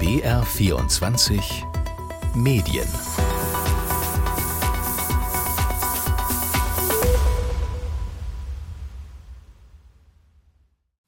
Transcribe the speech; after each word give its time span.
BR24 0.00 1.42
Medien 2.34 2.88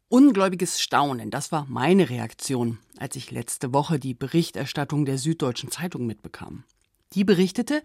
Ungläubiges 0.08 0.82
Staunen, 0.82 1.30
das 1.30 1.50
war 1.52 1.64
meine 1.70 2.10
Reaktion, 2.10 2.80
als 2.98 3.16
ich 3.16 3.30
letzte 3.30 3.72
Woche 3.72 3.98
die 3.98 4.12
Berichterstattung 4.12 5.06
der 5.06 5.16
Süddeutschen 5.16 5.70
Zeitung 5.70 6.04
mitbekam. 6.04 6.64
Die 7.14 7.24
berichtete, 7.24 7.82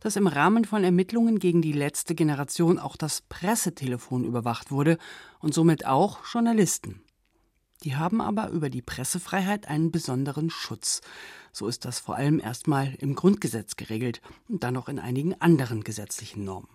dass 0.00 0.16
im 0.16 0.26
Rahmen 0.26 0.64
von 0.64 0.84
Ermittlungen 0.84 1.38
gegen 1.38 1.60
die 1.60 1.72
letzte 1.72 2.14
Generation 2.14 2.78
auch 2.78 2.96
das 2.96 3.20
Pressetelefon 3.20 4.24
überwacht 4.24 4.70
wurde 4.70 4.96
und 5.38 5.52
somit 5.52 5.84
auch 5.84 6.20
Journalisten. 6.32 7.02
Die 7.84 7.96
haben 7.96 8.20
aber 8.20 8.50
über 8.50 8.70
die 8.70 8.82
Pressefreiheit 8.82 9.68
einen 9.68 9.90
besonderen 9.90 10.50
Schutz. 10.50 11.02
So 11.52 11.68
ist 11.68 11.84
das 11.84 11.98
vor 11.98 12.16
allem 12.16 12.40
erstmal 12.40 12.94
im 12.98 13.14
Grundgesetz 13.14 13.76
geregelt 13.76 14.20
und 14.48 14.62
dann 14.62 14.74
noch 14.74 14.88
in 14.88 14.98
einigen 14.98 15.40
anderen 15.40 15.84
gesetzlichen 15.84 16.44
Normen. 16.44 16.68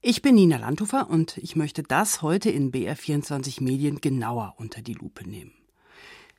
Ich 0.00 0.22
bin 0.22 0.34
Nina 0.34 0.56
Landhofer 0.56 1.08
und 1.08 1.36
ich 1.38 1.54
möchte 1.54 1.82
das 1.82 2.22
heute 2.22 2.50
in 2.50 2.72
BR24 2.72 3.62
Medien 3.62 4.00
genauer 4.00 4.54
unter 4.56 4.82
die 4.82 4.94
Lupe 4.94 5.28
nehmen. 5.28 5.52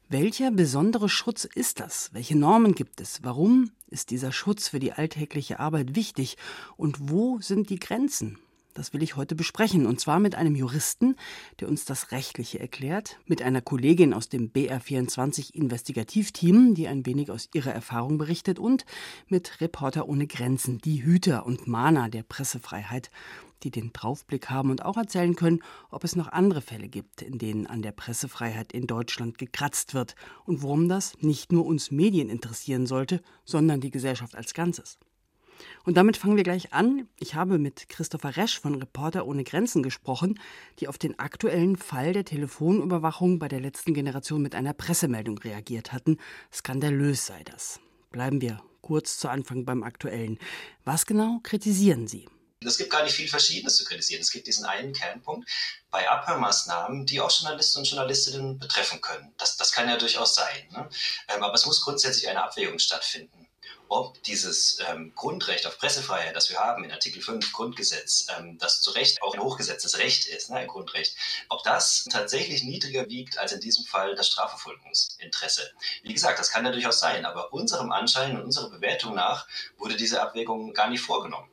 Welcher 0.09 0.51
besondere 0.51 1.07
Schutz 1.07 1.45
ist 1.45 1.79
das? 1.79 2.09
Welche 2.13 2.37
Normen 2.37 2.75
gibt 2.75 2.99
es? 2.99 3.23
Warum 3.23 3.71
ist 3.87 4.11
dieser 4.11 4.31
Schutz 4.31 4.67
für 4.67 4.79
die 4.79 4.91
alltägliche 4.91 5.59
Arbeit 5.59 5.95
wichtig? 5.95 6.37
Und 6.75 7.09
wo 7.09 7.39
sind 7.39 7.69
die 7.69 7.79
Grenzen? 7.79 8.37
Das 8.73 8.91
will 8.91 9.03
ich 9.03 9.15
heute 9.15 9.35
besprechen, 9.35 9.85
und 9.85 9.99
zwar 9.99 10.19
mit 10.19 10.33
einem 10.33 10.55
Juristen, 10.55 11.15
der 11.59 11.67
uns 11.67 11.85
das 11.85 12.11
Rechtliche 12.11 12.59
erklärt, 12.59 13.19
mit 13.27 13.43
einer 13.43 13.61
Kollegin 13.61 14.13
aus 14.13 14.29
dem 14.29 14.51
BR24 14.51 15.53
Investigativteam, 15.53 16.73
die 16.73 16.87
ein 16.87 17.05
wenig 17.05 17.29
aus 17.29 17.49
ihrer 17.53 17.71
Erfahrung 17.71 18.17
berichtet, 18.17 18.57
und 18.57 18.85
mit 19.27 19.61
Reporter 19.61 20.09
ohne 20.09 20.25
Grenzen, 20.25 20.79
die 20.79 21.03
Hüter 21.03 21.45
und 21.45 21.67
Mahner 21.67 22.09
der 22.09 22.23
Pressefreiheit, 22.23 23.11
die 23.61 23.69
den 23.69 23.93
Draufblick 23.93 24.49
haben 24.49 24.71
und 24.71 24.83
auch 24.83 24.97
erzählen 24.97 25.35
können, 25.35 25.61
ob 25.91 26.03
es 26.03 26.15
noch 26.15 26.31
andere 26.31 26.61
Fälle 26.61 26.87
gibt, 26.87 27.21
in 27.21 27.37
denen 27.37 27.67
an 27.67 27.83
der 27.83 27.91
Pressefreiheit 27.91 28.73
in 28.73 28.87
Deutschland 28.87 29.37
gekratzt 29.37 29.93
wird 29.93 30.15
und 30.45 30.63
warum 30.63 30.89
das 30.89 31.15
nicht 31.21 31.51
nur 31.51 31.65
uns 31.65 31.91
Medien 31.91 32.29
interessieren 32.29 32.87
sollte, 32.87 33.21
sondern 33.45 33.81
die 33.81 33.91
Gesellschaft 33.91 34.35
als 34.35 34.55
Ganzes. 34.55 34.97
Und 35.85 35.97
damit 35.97 36.17
fangen 36.17 36.37
wir 36.37 36.43
gleich 36.43 36.73
an. 36.73 37.07
Ich 37.19 37.35
habe 37.35 37.57
mit 37.57 37.89
Christopher 37.89 38.37
Resch 38.37 38.59
von 38.59 38.75
Reporter 38.75 39.25
ohne 39.25 39.43
Grenzen 39.43 39.83
gesprochen, 39.83 40.39
die 40.79 40.87
auf 40.87 40.97
den 40.97 41.19
aktuellen 41.19 41.77
Fall 41.77 42.13
der 42.13 42.25
Telefonüberwachung 42.25 43.39
bei 43.39 43.47
der 43.47 43.59
letzten 43.59 43.93
Generation 43.93 44.41
mit 44.41 44.55
einer 44.55 44.73
Pressemeldung 44.73 45.37
reagiert 45.37 45.91
hatten. 45.91 46.17
Skandalös 46.51 47.25
sei 47.25 47.43
das. 47.43 47.79
Bleiben 48.11 48.41
wir 48.41 48.61
kurz 48.81 49.17
zu 49.17 49.29
Anfang 49.29 49.65
beim 49.65 49.83
Aktuellen. 49.83 50.37
Was 50.85 51.05
genau 51.05 51.39
kritisieren 51.43 52.07
Sie? 52.07 52.27
Es 52.65 52.77
gibt 52.77 52.91
gar 52.91 53.03
nicht 53.03 53.13
viel 53.13 53.27
Verschiedenes 53.27 53.75
zu 53.75 53.83
kritisieren. 53.83 54.21
Es 54.21 54.31
gibt 54.31 54.47
diesen 54.47 54.65
einen 54.65 54.93
Kernpunkt 54.93 55.49
bei 55.91 56.09
Abhörmaßnahmen, 56.09 57.05
die 57.05 57.19
auch 57.19 57.31
Journalisten 57.31 57.79
und 57.79 57.89
Journalistinnen 57.89 58.57
betreffen 58.57 59.01
können. 59.01 59.33
Das, 59.37 59.57
das 59.57 59.73
kann 59.73 59.89
ja 59.89 59.97
durchaus 59.97 60.35
sein. 60.35 60.67
Ne? 60.71 60.87
Ähm, 61.27 61.43
aber 61.43 61.55
es 61.55 61.65
muss 61.65 61.81
grundsätzlich 61.81 62.29
eine 62.29 62.41
Abwägung 62.41 62.79
stattfinden 62.79 63.42
ob 63.93 64.23
dieses 64.23 64.79
ähm, 64.89 65.13
Grundrecht 65.13 65.67
auf 65.67 65.77
Pressefreiheit, 65.77 66.35
das 66.35 66.49
wir 66.49 66.57
haben 66.57 66.83
in 66.83 66.91
Artikel 66.91 67.21
5 67.21 67.53
Grundgesetz, 67.53 68.25
ähm, 68.35 68.57
das 68.57 68.81
zu 68.81 68.89
Recht 68.89 69.21
auch 69.21 69.35
ein 69.35 69.39
hochgesetztes 69.39 69.99
Recht 69.99 70.27
ist, 70.27 70.49
ne, 70.49 70.57
ein 70.57 70.67
Grundrecht, 70.67 71.15
ob 71.49 71.63
das 71.63 72.05
tatsächlich 72.09 72.63
niedriger 72.63 73.07
wiegt 73.07 73.37
als 73.37 73.51
in 73.51 73.59
diesem 73.59 73.85
Fall 73.85 74.15
das 74.15 74.29
Strafverfolgungsinteresse. 74.29 75.71
Wie 76.01 76.11
gesagt, 76.11 76.39
das 76.39 76.49
kann 76.49 76.65
ja 76.65 76.71
durchaus 76.71 76.99
sein, 76.99 77.23
aber 77.23 77.53
unserem 77.53 77.91
Anschein 77.91 78.35
und 78.35 78.45
unserer 78.45 78.71
Bewertung 78.71 79.13
nach 79.13 79.47
wurde 79.77 79.95
diese 79.95 80.21
Abwägung 80.23 80.73
gar 80.73 80.89
nicht 80.89 81.01
vorgenommen 81.01 81.51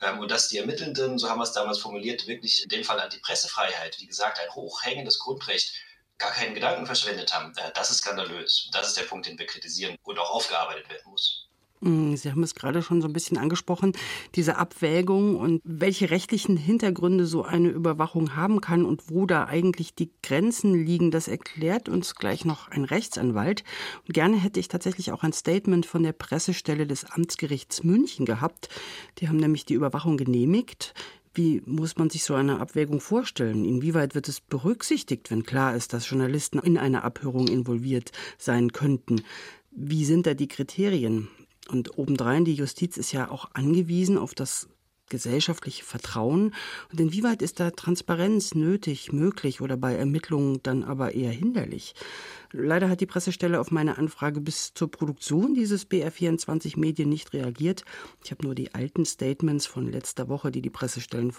ähm, 0.00 0.20
und 0.20 0.30
dass 0.30 0.46
die 0.46 0.58
Ermittelnden, 0.58 1.18
so 1.18 1.28
haben 1.28 1.40
wir 1.40 1.44
es 1.44 1.52
damals 1.52 1.78
formuliert, 1.78 2.28
wirklich 2.28 2.62
in 2.62 2.68
dem 2.68 2.84
Fall 2.84 3.00
an 3.00 3.10
die 3.10 3.18
Pressefreiheit, 3.18 3.98
wie 3.98 4.06
gesagt, 4.06 4.38
ein 4.38 4.54
hochhängendes 4.54 5.18
Grundrecht, 5.18 5.74
gar 6.18 6.30
keinen 6.30 6.54
Gedanken 6.54 6.86
verschwendet 6.86 7.34
haben, 7.34 7.52
äh, 7.56 7.72
das 7.74 7.90
ist 7.90 7.98
skandalös. 7.98 8.68
Das 8.72 8.86
ist 8.86 8.96
der 8.96 9.04
Punkt, 9.04 9.26
den 9.26 9.38
wir 9.38 9.46
kritisieren 9.46 9.96
und 10.04 10.20
auch 10.20 10.30
aufgearbeitet 10.30 10.88
werden 10.88 11.10
muss. 11.10 11.49
Mm, 11.80 12.14
Sie 12.14 12.30
haben 12.30 12.42
es 12.42 12.54
gerade 12.54 12.82
schon 12.82 13.00
so 13.00 13.08
ein 13.08 13.12
bisschen 13.12 13.38
angesprochen, 13.38 13.92
diese 14.34 14.56
Abwägung 14.56 15.36
und 15.36 15.62
welche 15.64 16.10
rechtlichen 16.10 16.56
Hintergründe 16.56 17.26
so 17.26 17.42
eine 17.42 17.68
Überwachung 17.68 18.36
haben 18.36 18.60
kann 18.60 18.84
und 18.84 19.10
wo 19.10 19.26
da 19.26 19.46
eigentlich 19.46 19.94
die 19.94 20.10
Grenzen 20.22 20.74
liegen, 20.74 21.10
das 21.10 21.28
erklärt 21.28 21.88
uns 21.88 22.14
gleich 22.14 22.44
noch 22.44 22.68
ein 22.68 22.84
Rechtsanwalt. 22.84 23.64
Und 24.06 24.14
gerne 24.14 24.36
hätte 24.36 24.60
ich 24.60 24.68
tatsächlich 24.68 25.12
auch 25.12 25.22
ein 25.22 25.32
Statement 25.32 25.86
von 25.86 26.02
der 26.02 26.12
Pressestelle 26.12 26.86
des 26.86 27.04
Amtsgerichts 27.04 27.82
München 27.82 28.26
gehabt. 28.26 28.68
Die 29.18 29.28
haben 29.28 29.38
nämlich 29.38 29.64
die 29.64 29.74
Überwachung 29.74 30.18
genehmigt. 30.18 30.94
Wie 31.32 31.62
muss 31.64 31.96
man 31.96 32.10
sich 32.10 32.24
so 32.24 32.34
eine 32.34 32.58
Abwägung 32.58 33.00
vorstellen? 33.00 33.64
Inwieweit 33.64 34.14
wird 34.16 34.28
es 34.28 34.40
berücksichtigt, 34.40 35.30
wenn 35.30 35.44
klar 35.44 35.76
ist, 35.76 35.92
dass 35.92 36.10
Journalisten 36.10 36.58
in 36.58 36.76
eine 36.76 37.04
Abhörung 37.04 37.46
involviert 37.46 38.10
sein 38.36 38.72
könnten? 38.72 39.22
Wie 39.70 40.04
sind 40.04 40.26
da 40.26 40.34
die 40.34 40.48
Kriterien? 40.48 41.28
Und 41.70 41.96
obendrein, 41.98 42.44
die 42.44 42.54
Justiz 42.54 42.96
ist 42.96 43.12
ja 43.12 43.30
auch 43.30 43.50
angewiesen 43.54 44.18
auf 44.18 44.34
das 44.34 44.68
gesellschaftliche 45.10 45.84
Vertrauen. 45.84 46.54
Und 46.90 47.00
inwieweit 47.00 47.42
ist 47.42 47.60
da 47.60 47.70
Transparenz 47.70 48.54
nötig, 48.54 49.12
möglich 49.12 49.60
oder 49.60 49.76
bei 49.76 49.94
Ermittlungen 49.94 50.60
dann 50.62 50.82
aber 50.82 51.14
eher 51.14 51.32
hinderlich? 51.32 51.94
Leider 52.52 52.88
hat 52.88 53.00
die 53.00 53.06
Pressestelle 53.06 53.60
auf 53.60 53.70
meine 53.70 53.96
Anfrage 53.96 54.40
bis 54.40 54.74
zur 54.74 54.90
Produktion 54.90 55.54
dieses 55.54 55.88
BR24 55.88 56.80
Medien 56.80 57.08
nicht 57.08 57.32
reagiert. 57.32 57.84
Ich 58.24 58.32
habe 58.32 58.44
nur 58.44 58.56
die 58.56 58.74
alten 58.74 59.04
Statements 59.04 59.66
von 59.66 59.90
letzter 59.90 60.28
Woche, 60.28 60.50
die 60.50 60.60
die 60.60 60.70
Pressestellen 60.70 61.32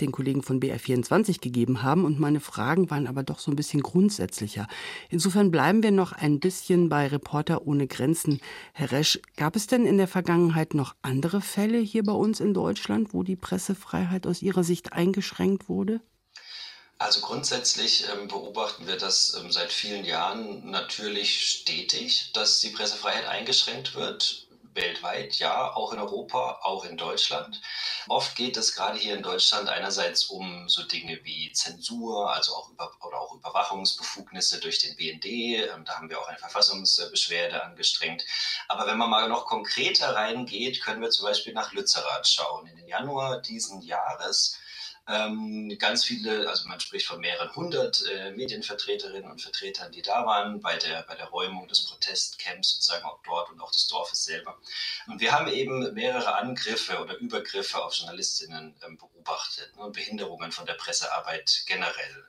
den 0.00 0.10
Kollegen 0.10 0.42
von 0.42 0.58
BR24 0.58 1.42
gegeben 1.42 1.82
haben. 1.82 2.06
Und 2.06 2.18
meine 2.18 2.40
Fragen 2.40 2.90
waren 2.90 3.06
aber 3.06 3.24
doch 3.24 3.40
so 3.40 3.50
ein 3.50 3.56
bisschen 3.56 3.82
grundsätzlicher. 3.82 4.66
Insofern 5.10 5.50
bleiben 5.50 5.82
wir 5.82 5.90
noch 5.90 6.12
ein 6.12 6.40
bisschen 6.40 6.88
bei 6.88 7.06
Reporter 7.08 7.66
ohne 7.66 7.86
Grenzen. 7.86 8.40
Herr 8.72 8.92
Resch, 8.92 9.20
gab 9.36 9.54
es 9.54 9.66
denn 9.66 9.84
in 9.84 9.98
der 9.98 10.08
Vergangenheit 10.08 10.72
noch 10.72 10.94
andere 11.02 11.42
Fälle 11.42 11.78
hier 11.78 12.04
bei 12.04 12.12
uns 12.12 12.40
in 12.40 12.54
Deutschland, 12.54 12.97
wo 13.12 13.22
die 13.22 13.36
Pressefreiheit 13.36 14.26
aus 14.26 14.42
Ihrer 14.42 14.64
Sicht 14.64 14.92
eingeschränkt 14.92 15.68
wurde? 15.68 16.00
Also 16.98 17.20
grundsätzlich 17.20 18.06
ähm, 18.12 18.26
beobachten 18.26 18.88
wir 18.88 18.96
das 18.96 19.34
ähm, 19.40 19.52
seit 19.52 19.72
vielen 19.72 20.04
Jahren 20.04 20.68
natürlich 20.68 21.48
stetig, 21.48 22.32
dass 22.32 22.58
die 22.60 22.70
Pressefreiheit 22.70 23.26
eingeschränkt 23.26 23.94
wird. 23.94 24.47
Weltweit, 24.78 25.36
ja, 25.38 25.74
auch 25.74 25.92
in 25.92 25.98
Europa, 25.98 26.60
auch 26.62 26.84
in 26.84 26.96
Deutschland. 26.96 27.60
Oft 28.08 28.36
geht 28.36 28.56
es 28.56 28.74
gerade 28.74 28.96
hier 28.96 29.14
in 29.14 29.22
Deutschland 29.22 29.68
einerseits 29.68 30.24
um 30.24 30.68
so 30.68 30.84
Dinge 30.84 31.20
wie 31.24 31.52
Zensur, 31.52 32.32
also 32.32 32.54
auch 32.54 32.70
über, 32.70 32.90
oder 33.04 33.20
auch 33.20 33.34
Überwachungsbefugnisse 33.34 34.60
durch 34.60 34.78
den 34.78 34.96
BND. 34.96 35.24
Ähm, 35.26 35.84
da 35.84 35.96
haben 35.96 36.08
wir 36.08 36.20
auch 36.20 36.28
eine 36.28 36.38
Verfassungsbeschwerde 36.38 37.62
angestrengt. 37.62 38.24
Aber 38.68 38.86
wenn 38.86 38.96
man 38.96 39.10
mal 39.10 39.28
noch 39.28 39.44
konkreter 39.46 40.14
reingeht, 40.14 40.80
können 40.80 41.02
wir 41.02 41.10
zum 41.10 41.26
Beispiel 41.26 41.52
nach 41.52 41.72
Lützerath 41.72 42.26
schauen. 42.26 42.66
In 42.68 42.76
den 42.76 42.88
Januar 42.88 43.42
diesen 43.42 43.82
Jahres 43.82 44.58
ganz 45.78 46.04
viele, 46.04 46.46
also 46.50 46.68
man 46.68 46.80
spricht 46.80 47.06
von 47.06 47.20
mehreren 47.20 47.54
hundert 47.56 48.04
äh, 48.06 48.30
Medienvertreterinnen 48.32 49.30
und 49.30 49.40
Vertretern, 49.40 49.90
die 49.90 50.02
da 50.02 50.26
waren 50.26 50.60
bei 50.60 50.76
der, 50.76 51.02
bei 51.08 51.14
der 51.14 51.28
Räumung 51.28 51.66
des 51.66 51.86
Protestcamps 51.86 52.72
sozusagen 52.72 53.06
auch 53.06 53.18
dort 53.24 53.50
und 53.50 53.58
auch 53.62 53.70
des 53.70 53.86
Dorfes 53.86 54.24
selber. 54.24 54.58
Und 55.06 55.20
wir 55.22 55.32
haben 55.32 55.48
eben 55.48 55.94
mehrere 55.94 56.34
Angriffe 56.34 56.98
oder 57.00 57.16
Übergriffe 57.16 57.82
auf 57.82 57.94
Journalistinnen 57.94 58.76
ähm, 58.84 58.98
beobachtet 58.98 59.74
ne, 59.78 59.88
Behinderungen 59.90 60.52
von 60.52 60.66
der 60.66 60.74
Pressearbeit 60.74 61.62
generell. 61.66 62.26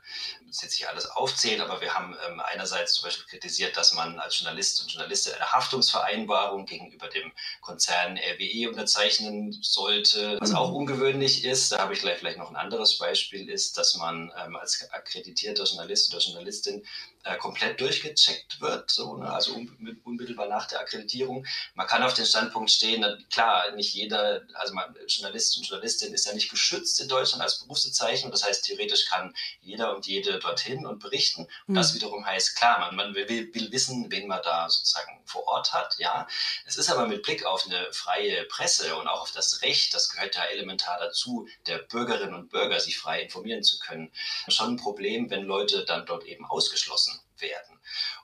Das 0.48 0.56
ist 0.56 0.64
jetzt 0.64 0.74
nicht 0.80 0.88
alles 0.88 1.06
aufzählen, 1.06 1.60
aber 1.60 1.82
wir 1.82 1.94
haben 1.94 2.16
ähm, 2.28 2.40
einerseits 2.40 2.94
zum 2.94 3.04
Beispiel 3.04 3.26
kritisiert, 3.26 3.76
dass 3.76 3.94
man 3.94 4.20
als 4.20 4.40
Journalist 4.40 4.82
und 4.82 4.90
Journalistin 4.90 5.34
eine 5.34 5.52
Haftungsvereinbarung 5.52 6.66
gegenüber 6.66 7.10
dem 7.10 7.34
Konzern 7.60 8.18
RWE 8.18 8.70
unterzeichnen 8.70 9.52
sollte, 9.62 10.38
was 10.40 10.54
auch 10.54 10.72
ungewöhnlich 10.72 11.44
ist. 11.44 11.74
Da 11.74 11.80
habe 11.80 11.94
ich 11.94 12.00
gleich 12.00 12.20
vielleicht 12.20 12.38
noch 12.38 12.50
ein 12.50 12.69
anderes 12.70 13.00
Beispiel 13.00 13.50
ist, 13.50 13.78
dass 13.78 13.96
man 13.98 14.32
ähm, 14.38 14.56
als 14.56 14.88
akkreditierter 14.92 15.64
Journalist 15.64 16.14
oder 16.14 16.24
Journalistin 16.24 16.86
äh, 17.24 17.36
komplett 17.38 17.82
durchgecheckt 17.82 18.62
wird, 18.62 18.90
so, 18.90 19.18
ne? 19.18 19.30
also 19.32 19.54
un 19.54 20.00
unmittelbar 20.06 20.48
nach 20.48 20.68
der 20.68 20.80
Akkreditierung. 20.80 21.46
Man 21.74 21.86
kann 21.86 22.02
auf 22.04 22.14
den 22.14 22.26
Standpunkt 22.26 22.72
stehen, 22.72 23.06
klar, 23.30 23.72
nicht 23.72 23.94
jeder, 23.94 24.44
also 24.54 24.74
man, 24.74 24.96
Journalist 25.08 25.58
und 25.58 25.68
Journalistin 25.68 26.14
ist 26.14 26.26
ja 26.26 26.34
nicht 26.34 26.50
geschützt 26.50 27.00
in 27.02 27.10
Deutschland 27.10 27.44
als 27.44 27.60
Berufsbezeichnung. 27.60 28.32
Das 28.32 28.46
heißt, 28.46 28.64
theoretisch 28.64 29.06
kann 29.06 29.36
jeder 29.62 29.96
und 29.96 30.08
jede 30.08 30.40
dorthin 30.40 30.86
und 30.86 31.00
berichten. 31.00 31.42
Und 31.68 31.74
mhm. 31.74 31.76
das 31.76 31.94
wiederum 31.94 32.26
heißt, 32.26 32.56
klar, 32.56 32.80
man, 32.80 32.96
man 32.96 33.16
will, 33.16 33.28
will, 33.28 33.72
wissen, 33.72 34.10
wen 34.10 34.28
man 34.28 34.42
da 34.44 34.70
sozusagen 34.70 35.22
vor 35.26 35.46
Ort 35.48 35.74
hat. 35.74 35.96
Ja, 36.00 36.26
es 36.66 36.78
ist 36.78 36.90
aber 36.90 37.08
mit 37.08 37.24
Blick 37.24 37.46
auf 37.46 37.66
eine 37.66 37.92
freie 37.92 38.46
Presse 38.46 38.96
und 38.96 39.08
auch 39.08 39.22
auf 39.22 39.32
das 39.32 39.62
Recht, 39.62 39.94
das 39.94 40.10
gehört 40.10 40.36
ja 40.36 40.44
elementar 40.46 40.98
dazu, 41.00 41.48
der 41.68 41.80
Bürgerinnen 41.80 42.34
und 42.34 42.50
Bürger 42.50 42.80
sich 42.80 42.98
frei 42.98 43.24
informieren 43.24 43.64
zu 43.64 43.78
können, 43.80 44.12
schon 44.48 44.74
ein 44.74 44.78
Problem, 44.78 45.30
wenn 45.30 45.44
Leute 45.44 45.84
dann 45.84 46.06
dort 46.06 46.24
eben 46.24 46.46
ausgeschlossen 46.46 47.19
werden. 47.42 47.80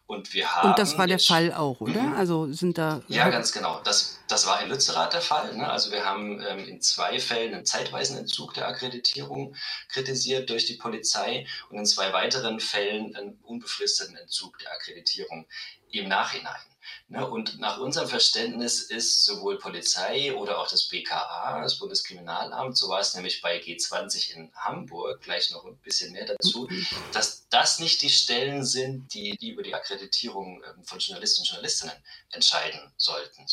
Und 0.07 0.33
wir 0.33 0.53
haben. 0.53 0.69
Und 0.69 0.79
das 0.79 0.97
war 0.97 1.07
der 1.07 1.19
Fall 1.19 1.51
auch, 1.53 1.81
oder? 1.81 2.01
Mhm. 2.01 2.13
Also 2.13 2.51
sind 2.51 2.77
da. 2.77 3.01
Ja, 3.07 3.29
ganz 3.29 3.51
genau. 3.51 3.81
Das, 3.83 4.19
das 4.27 4.45
war 4.45 4.62
in 4.62 4.69
Lützerath 4.69 5.13
der 5.13 5.21
Fall. 5.21 5.56
Ne? 5.56 5.67
Also 5.67 5.91
wir 5.91 6.06
haben 6.06 6.41
ähm, 6.41 6.59
in 6.67 6.81
zwei 6.81 7.19
Fällen 7.19 7.56
einen 7.56 7.65
zeitweisen 7.65 8.17
Entzug 8.17 8.53
der 8.53 8.67
Akkreditierung 8.67 9.56
kritisiert 9.89 10.50
durch 10.50 10.65
die 10.65 10.75
Polizei 10.75 11.47
und 11.69 11.79
in 11.79 11.85
zwei 11.85 12.13
weiteren 12.13 12.59
Fällen 12.59 13.15
einen 13.15 13.39
unbefristeten 13.44 14.15
Entzug 14.15 14.59
der 14.59 14.71
Akkreditierung 14.73 15.47
im 15.89 16.07
Nachhinein. 16.07 16.61
Ne? 17.07 17.27
Und 17.27 17.59
nach 17.59 17.79
unserem 17.79 18.07
Verständnis 18.07 18.81
ist 18.81 19.25
sowohl 19.25 19.57
Polizei 19.57 20.33
oder 20.35 20.59
auch 20.59 20.67
das 20.67 20.87
BKA, 20.87 21.61
das 21.61 21.77
Bundeskriminalamt, 21.79 22.77
so 22.77 22.89
war 22.89 22.99
es 22.99 23.13
nämlich 23.13 23.41
bei 23.41 23.59
G20 23.59 24.31
in 24.33 24.51
Hamburg, 24.55 25.21
gleich 25.21 25.51
noch 25.51 25.65
ein 25.65 25.77
bisschen 25.77 26.13
mehr 26.13 26.25
dazu, 26.25 26.67
dass 27.11 27.47
das 27.49 27.79
nicht 27.79 28.01
die 28.01 28.09
Stellen 28.09 28.65
sind, 28.65 29.13
die, 29.13 29.37
die 29.37 29.51
über 29.51 29.63
die 29.63 29.75
Akkreditierung 29.75 30.61
ähm, 30.63 30.83
von 30.83 30.99
Journalisten 30.99 31.41
und 31.41 31.47
Journalistinnen 31.47 31.95
entscheiden 32.31 32.79
sollten. 32.97 33.45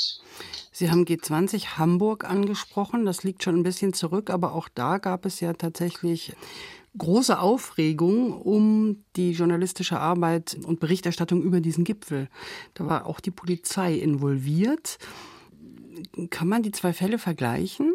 Sie 0.72 0.90
haben 0.90 1.04
G20 1.04 1.78
Hamburg 1.78 2.24
angesprochen, 2.24 3.04
das 3.04 3.22
liegt 3.22 3.42
schon 3.42 3.56
ein 3.56 3.62
bisschen 3.62 3.92
zurück, 3.92 4.30
aber 4.30 4.54
auch 4.54 4.68
da 4.68 4.98
gab 4.98 5.26
es 5.26 5.40
ja 5.40 5.52
tatsächlich 5.52 6.32
große 6.98 7.38
Aufregung 7.38 8.32
um 8.32 9.04
die 9.16 9.32
journalistische 9.32 9.98
Arbeit 9.98 10.58
und 10.64 10.80
Berichterstattung 10.80 11.42
über 11.42 11.60
diesen 11.60 11.84
Gipfel. 11.84 12.28
Da 12.74 12.86
war 12.86 13.06
auch 13.06 13.20
die 13.20 13.30
Polizei 13.30 13.94
involviert. 13.94 14.98
Kann 16.30 16.48
man 16.48 16.62
die 16.62 16.72
zwei 16.72 16.92
Fälle 16.92 17.18
vergleichen? 17.18 17.94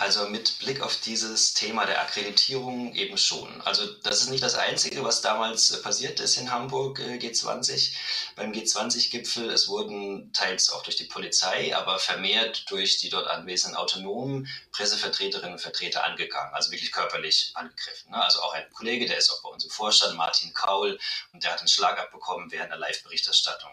Also 0.00 0.26
mit 0.30 0.58
Blick 0.60 0.80
auf 0.80 0.96
dieses 0.96 1.52
Thema 1.52 1.84
der 1.84 2.00
Akkreditierung 2.00 2.94
eben 2.94 3.18
schon. 3.18 3.60
Also 3.66 3.86
das 4.02 4.22
ist 4.22 4.30
nicht 4.30 4.42
das 4.42 4.54
Einzige, 4.54 5.04
was 5.04 5.20
damals 5.20 5.72
äh, 5.72 5.82
passiert 5.82 6.20
ist 6.20 6.38
in 6.38 6.50
Hamburg 6.50 7.00
äh, 7.00 7.18
G20. 7.18 7.92
Beim 8.34 8.50
G20-Gipfel, 8.52 9.50
es 9.50 9.68
wurden 9.68 10.32
teils 10.32 10.70
auch 10.70 10.82
durch 10.84 10.96
die 10.96 11.04
Polizei, 11.04 11.76
aber 11.76 11.98
vermehrt 11.98 12.64
durch 12.70 12.96
die 12.96 13.10
dort 13.10 13.26
anwesenden 13.26 13.76
autonomen 13.76 14.48
Pressevertreterinnen 14.72 15.52
und 15.52 15.60
Vertreter 15.60 16.02
angegangen, 16.02 16.54
also 16.54 16.70
wirklich 16.70 16.92
körperlich 16.92 17.50
angegriffen. 17.52 18.12
Ne? 18.12 18.24
Also 18.24 18.40
auch 18.40 18.54
ein 18.54 18.72
Kollege, 18.72 19.04
der 19.04 19.18
ist 19.18 19.28
auch 19.28 19.42
bei 19.42 19.50
uns 19.50 19.64
im 19.64 19.70
Vorstand, 19.70 20.16
Martin 20.16 20.54
Kaul, 20.54 20.98
und 21.34 21.44
der 21.44 21.52
hat 21.52 21.58
einen 21.58 21.68
Schlag 21.68 21.98
abbekommen 21.98 22.50
während 22.50 22.70
der 22.70 22.78
Live-Berichterstattung 22.78 23.72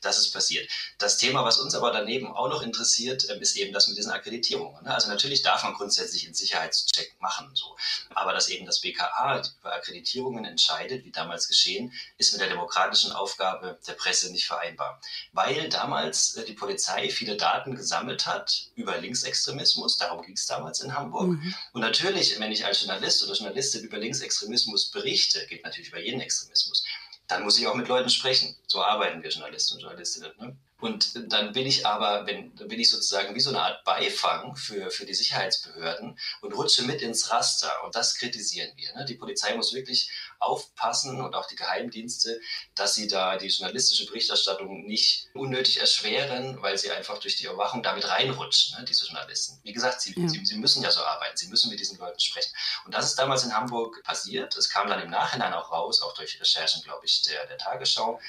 das 0.00 0.18
ist 0.18 0.32
passiert. 0.32 0.70
Das 0.98 1.18
Thema, 1.18 1.44
was 1.44 1.58
uns 1.58 1.74
aber 1.74 1.90
daneben 1.90 2.28
auch 2.28 2.48
noch 2.48 2.62
interessiert, 2.62 3.28
ähm, 3.30 3.40
ist 3.40 3.56
eben 3.56 3.72
das 3.72 3.88
mit 3.88 3.96
diesen 3.96 4.12
Akkreditierungen. 4.12 4.82
Ne? 4.84 4.94
Also 4.94 5.08
natürlich 5.08 5.42
darf 5.42 5.62
man 5.64 5.74
grundsätzlich 5.74 6.24
einen 6.24 6.34
Sicherheitscheck 6.34 7.14
machen, 7.20 7.50
so. 7.54 7.76
Aber 8.14 8.32
dass 8.32 8.48
eben 8.48 8.66
das 8.66 8.80
BKA 8.80 9.42
über 9.60 9.74
Akkreditierungen 9.74 10.44
entscheidet, 10.44 11.04
wie 11.04 11.10
damals 11.10 11.48
geschehen, 11.48 11.92
ist 12.16 12.32
mit 12.32 12.40
der 12.40 12.48
demokratischen 12.48 13.12
Aufgabe 13.12 13.78
der 13.86 13.92
Presse 13.94 14.30
nicht 14.32 14.46
vereinbar. 14.46 15.00
Weil 15.32 15.68
damals 15.68 16.36
äh, 16.36 16.44
die 16.44 16.54
Polizei 16.54 17.10
viele 17.10 17.36
Daten 17.36 17.74
gesammelt 17.74 18.26
hat 18.26 18.68
über 18.74 18.98
Linksextremismus, 18.98 19.96
darum 19.98 20.22
ging 20.22 20.34
es 20.34 20.46
damals 20.46 20.80
in 20.80 20.94
Hamburg. 20.94 21.28
Mhm. 21.28 21.54
Und 21.72 21.80
natürlich, 21.80 22.38
wenn 22.38 22.52
ich 22.52 22.64
als 22.64 22.80
Journalist 22.80 23.24
oder 23.24 23.34
Journalistin 23.34 23.84
über 23.84 23.98
Linksextremismus 23.98 24.90
berichte, 24.90 25.46
geht 25.46 25.64
natürlich 25.64 25.88
über 25.88 26.00
jeden 26.00 26.20
Extremismus, 26.20 26.84
dann 27.28 27.44
muss 27.44 27.58
ich 27.58 27.66
auch 27.66 27.74
mit 27.74 27.88
Leuten 27.88 28.08
sprechen. 28.08 28.56
So 28.66 28.82
arbeiten 28.82 29.22
wir 29.22 29.30
Journalisten 29.30 29.74
und 29.74 29.82
Journalistinnen. 29.82 30.32
Ne? 30.38 30.56
Und 30.80 31.32
dann 31.32 31.52
bin 31.52 31.66
ich 31.66 31.86
aber, 31.86 32.26
wenn, 32.26 32.54
dann 32.54 32.68
bin 32.68 32.80
ich 32.80 32.90
sozusagen 32.90 33.34
wie 33.34 33.40
so 33.40 33.50
eine 33.50 33.60
Art 33.60 33.84
Beifang 33.84 34.56
für, 34.56 34.90
für 34.90 35.04
die 35.04 35.14
Sicherheitsbehörden 35.14 36.18
und 36.40 36.52
rutsche 36.52 36.84
mit 36.84 37.02
ins 37.02 37.30
Raster. 37.30 37.70
Und 37.84 37.94
das 37.94 38.14
kritisieren 38.14 38.70
wir. 38.76 38.94
Ne? 38.94 39.04
Die 39.04 39.16
Polizei 39.16 39.54
muss 39.56 39.74
wirklich 39.74 40.10
aufpassen 40.40 41.20
und 41.20 41.34
auch 41.34 41.46
die 41.46 41.56
Geheimdienste, 41.56 42.40
dass 42.74 42.94
sie 42.94 43.08
da 43.08 43.36
die 43.36 43.48
journalistische 43.48 44.06
Berichterstattung 44.06 44.86
nicht 44.86 45.28
unnötig 45.34 45.80
erschweren, 45.80 46.60
weil 46.62 46.78
sie 46.78 46.90
einfach 46.90 47.18
durch 47.18 47.36
die 47.36 47.44
Überwachung 47.44 47.82
damit 47.82 48.08
reinrutschen, 48.08 48.78
ne? 48.78 48.84
diese 48.84 49.06
Journalisten. 49.06 49.60
Wie 49.62 49.72
gesagt, 49.72 50.00
sie, 50.00 50.14
ja. 50.18 50.28
sie, 50.28 50.44
sie 50.44 50.56
müssen 50.56 50.82
ja 50.82 50.90
so 50.90 51.02
arbeiten, 51.02 51.36
sie 51.36 51.48
müssen 51.48 51.70
mit 51.70 51.80
diesen 51.80 51.98
Leuten 51.98 52.20
sprechen. 52.20 52.52
Und 52.84 52.94
das 52.94 53.06
ist 53.06 53.18
damals 53.18 53.44
in 53.44 53.54
Hamburg 53.54 54.02
passiert. 54.04 54.56
Es 54.56 54.68
kam 54.68 54.88
dann 54.88 55.02
im 55.02 55.10
Nachhinein 55.10 55.52
auch 55.52 55.70
raus, 55.72 56.02
auch 56.02 56.14
durch 56.14 56.40
Recherchen, 56.40 56.82
glaube 56.82 57.04
ich, 57.06 57.22
der, 57.22 57.46
der 57.46 57.58
Tagesschau, 57.58 58.20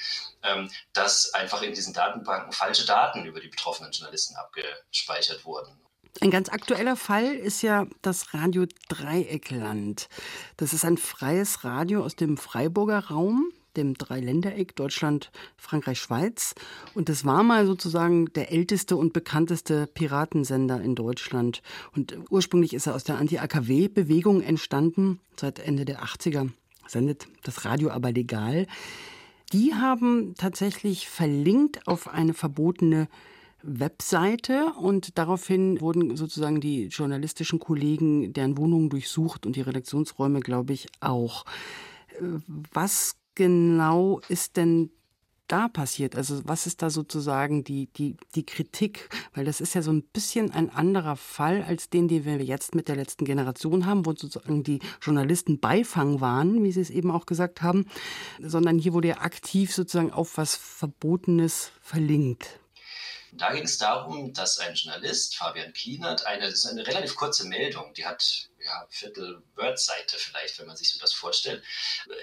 ähm, 0.42 0.70
dass 0.92 1.32
einfach 1.34 1.62
in 1.62 1.74
diesen 1.74 1.94
Datenbanken 1.94 2.52
falsche 2.52 2.84
Daten 2.84 3.24
über 3.24 3.40
die 3.40 3.48
betroffenen 3.48 3.92
Journalisten 3.92 4.36
abgespeichert 4.36 5.44
wurden. 5.44 5.80
Ein 6.18 6.30
ganz 6.30 6.48
aktueller 6.48 6.96
Fall 6.96 7.34
ist 7.34 7.62
ja 7.62 7.86
das 8.02 8.34
Radio 8.34 8.66
Dreieckland. 8.88 10.08
Das 10.56 10.72
ist 10.72 10.84
ein 10.84 10.98
freies 10.98 11.64
Radio 11.64 12.02
aus 12.02 12.16
dem 12.16 12.36
Freiburger 12.36 13.06
Raum, 13.06 13.52
dem 13.76 13.94
Dreiländereck 13.94 14.74
Deutschland, 14.74 15.30
Frankreich, 15.56 15.98
Schweiz. 15.98 16.54
Und 16.94 17.08
das 17.08 17.24
war 17.24 17.42
mal 17.42 17.64
sozusagen 17.64 18.26
der 18.34 18.52
älteste 18.52 18.96
und 18.96 19.12
bekannteste 19.12 19.86
Piratensender 19.86 20.82
in 20.82 20.94
Deutschland. 20.94 21.62
Und 21.94 22.18
ursprünglich 22.28 22.74
ist 22.74 22.86
er 22.86 22.96
aus 22.96 23.04
der 23.04 23.16
Anti-AKW-Bewegung 23.16 24.42
entstanden, 24.42 25.20
seit 25.38 25.60
Ende 25.60 25.84
der 25.84 26.02
80er. 26.02 26.50
Sendet 26.86 27.28
das 27.44 27.64
Radio 27.64 27.90
aber 27.90 28.10
legal. 28.10 28.66
Die 29.52 29.74
haben 29.74 30.34
tatsächlich 30.36 31.08
verlinkt 31.08 31.86
auf 31.86 32.08
eine 32.08 32.34
verbotene 32.34 33.08
Webseite 33.62 34.72
und 34.78 35.18
daraufhin 35.18 35.80
wurden 35.80 36.16
sozusagen 36.16 36.60
die 36.60 36.86
journalistischen 36.86 37.58
Kollegen 37.58 38.32
deren 38.32 38.56
Wohnungen 38.56 38.90
durchsucht 38.90 39.46
und 39.46 39.56
die 39.56 39.60
Redaktionsräume, 39.60 40.40
glaube 40.40 40.72
ich, 40.72 40.88
auch. 41.00 41.44
Was 42.72 43.16
genau 43.34 44.20
ist 44.28 44.56
denn 44.56 44.90
da 45.50 45.68
passiert? 45.68 46.16
Also 46.16 46.40
was 46.44 46.66
ist 46.66 46.82
da 46.82 46.90
sozusagen 46.90 47.64
die, 47.64 47.88
die, 47.96 48.16
die 48.34 48.46
Kritik? 48.46 49.08
Weil 49.34 49.44
das 49.44 49.60
ist 49.60 49.74
ja 49.74 49.82
so 49.82 49.92
ein 49.92 50.02
bisschen 50.02 50.50
ein 50.52 50.70
anderer 50.70 51.16
Fall 51.16 51.62
als 51.62 51.90
den, 51.90 52.08
den 52.08 52.24
wir 52.24 52.42
jetzt 52.42 52.74
mit 52.74 52.88
der 52.88 52.96
letzten 52.96 53.24
Generation 53.24 53.86
haben, 53.86 54.06
wo 54.06 54.10
sozusagen 54.14 54.62
die 54.62 54.80
Journalisten 55.02 55.58
Beifang 55.58 56.20
waren, 56.20 56.62
wie 56.62 56.72
Sie 56.72 56.80
es 56.80 56.90
eben 56.90 57.10
auch 57.10 57.26
gesagt 57.26 57.62
haben, 57.62 57.86
sondern 58.40 58.78
hier 58.78 58.92
wurde 58.92 59.08
ja 59.08 59.18
aktiv 59.18 59.74
sozusagen 59.74 60.12
auf 60.12 60.36
was 60.36 60.54
Verbotenes 60.54 61.72
verlinkt. 61.80 62.60
Da 63.32 63.52
ging 63.52 63.64
es 63.64 63.78
darum, 63.78 64.32
dass 64.32 64.58
ein 64.58 64.74
Journalist, 64.74 65.36
Fabian 65.36 65.72
Kienert, 65.72 66.26
eine, 66.26 66.46
das 66.46 66.60
ist 66.60 66.66
eine 66.66 66.86
relativ 66.86 67.14
kurze 67.14 67.46
Meldung, 67.46 67.94
die 67.94 68.04
hat 68.04 68.48
ja, 68.64 68.86
Viertel 68.90 69.42
Word-Seite 69.56 70.16
vielleicht, 70.18 70.58
wenn 70.58 70.66
man 70.66 70.76
sich 70.76 70.90
so 70.90 70.98
das 70.98 71.12
vorstellt. 71.12 71.62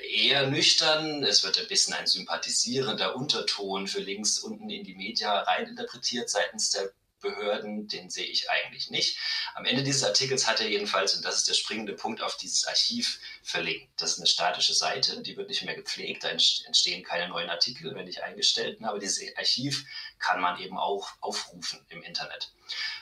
Eher 0.04 0.48
nüchtern, 0.48 1.24
es 1.24 1.44
wird 1.44 1.57
ein 1.59 1.68
bisschen 1.68 1.94
ein 1.94 2.07
sympathisierender 2.07 3.15
Unterton 3.15 3.88
für 3.88 4.01
links 4.01 4.39
unten 4.39 4.69
in 4.69 4.83
die 4.83 4.95
Media 4.95 5.39
reininterpretiert 5.41 6.29
seitens 6.29 6.70
der 6.72 6.91
Behörden, 7.19 7.88
den 7.88 8.09
sehe 8.09 8.25
ich 8.25 8.50
eigentlich 8.50 8.89
nicht. 8.89 9.17
Am 9.55 9.65
Ende 9.65 9.83
dieses 9.83 10.03
Artikels 10.03 10.47
hat 10.47 10.59
er 10.59 10.69
jedenfalls, 10.69 11.15
und 11.15 11.25
das 11.25 11.38
ist 11.38 11.47
der 11.47 11.53
springende 11.53 11.93
Punkt, 11.93 12.21
auf 12.21 12.38
dieses 12.38 12.65
Archiv 12.65 13.19
verlinkt. 13.43 13.89
Das 14.00 14.13
ist 14.13 14.17
eine 14.19 14.27
statische 14.27 14.74
Seite, 14.74 15.21
die 15.21 15.36
wird 15.36 15.50
nicht 15.50 15.63
mehr 15.63 15.75
gepflegt, 15.75 16.24
da 16.24 16.29
entstehen 16.29 17.03
keine 17.03 17.29
neuen 17.29 17.50
Artikel, 17.50 17.95
wenn 17.95 18.05
nicht 18.05 18.24
eingestellt, 18.24 18.79
aber 18.83 19.00
dieses 19.00 19.36
Archiv 19.38 19.86
kann 20.19 20.41
man 20.41 20.59
eben 20.59 20.77
auch 20.77 21.09
aufrufen 21.21 21.86
im 21.89 22.03
Internet. 22.03 22.51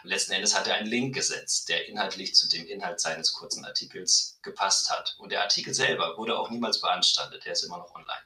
Letzten 0.03 0.33
Endes 0.33 0.55
hat 0.55 0.67
er 0.67 0.75
einen 0.75 0.87
Link 0.87 1.15
gesetzt, 1.15 1.69
der 1.69 1.87
inhaltlich 1.87 2.35
zu 2.35 2.47
dem 2.47 2.65
Inhalt 2.67 2.99
seines 2.99 3.33
kurzen 3.33 3.65
Artikels 3.65 4.39
gepasst 4.43 4.89
hat. 4.91 5.15
Und 5.17 5.31
der 5.31 5.41
Artikel 5.41 5.73
selber 5.73 6.17
wurde 6.17 6.37
auch 6.37 6.49
niemals 6.49 6.79
beanstandet, 6.79 7.45
der 7.45 7.53
ist 7.53 7.63
immer 7.63 7.79
noch 7.79 7.93
online. 7.95 8.21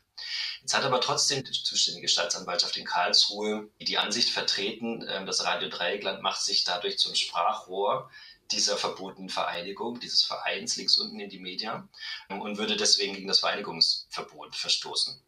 Jetzt 0.70 0.78
hat 0.78 0.86
aber 0.86 1.02
trotzdem 1.02 1.44
die 1.44 1.52
zuständige 1.52 2.08
Staatsanwaltschaft 2.08 2.78
in 2.78 2.86
Karlsruhe 2.86 3.72
die 3.82 3.98
Ansicht 3.98 4.30
vertreten, 4.30 5.04
ähm, 5.10 5.26
das 5.26 5.44
Radio 5.44 5.68
Dreieckland 5.68 6.22
macht 6.22 6.44
sich 6.44 6.64
dadurch 6.64 7.00
zum 7.00 7.16
Sprachrohr 7.16 8.12
dieser 8.52 8.78
verbotenen 8.78 9.32
Vereinigung, 9.32 10.00
dieses 10.00 10.22
Vereins 10.22 10.76
links 10.76 11.00
unten 11.00 11.20
in 11.20 11.32
die 11.32 11.40
Media 11.40 11.90
ähm, 12.30 12.42
und 12.42 12.60
würde 12.60 12.78
deswegen 12.78 13.16
gegen 13.16 13.28
das 13.28 13.40
Vereinigungsverbot 13.40 14.56
verstoßen. 14.56 15.20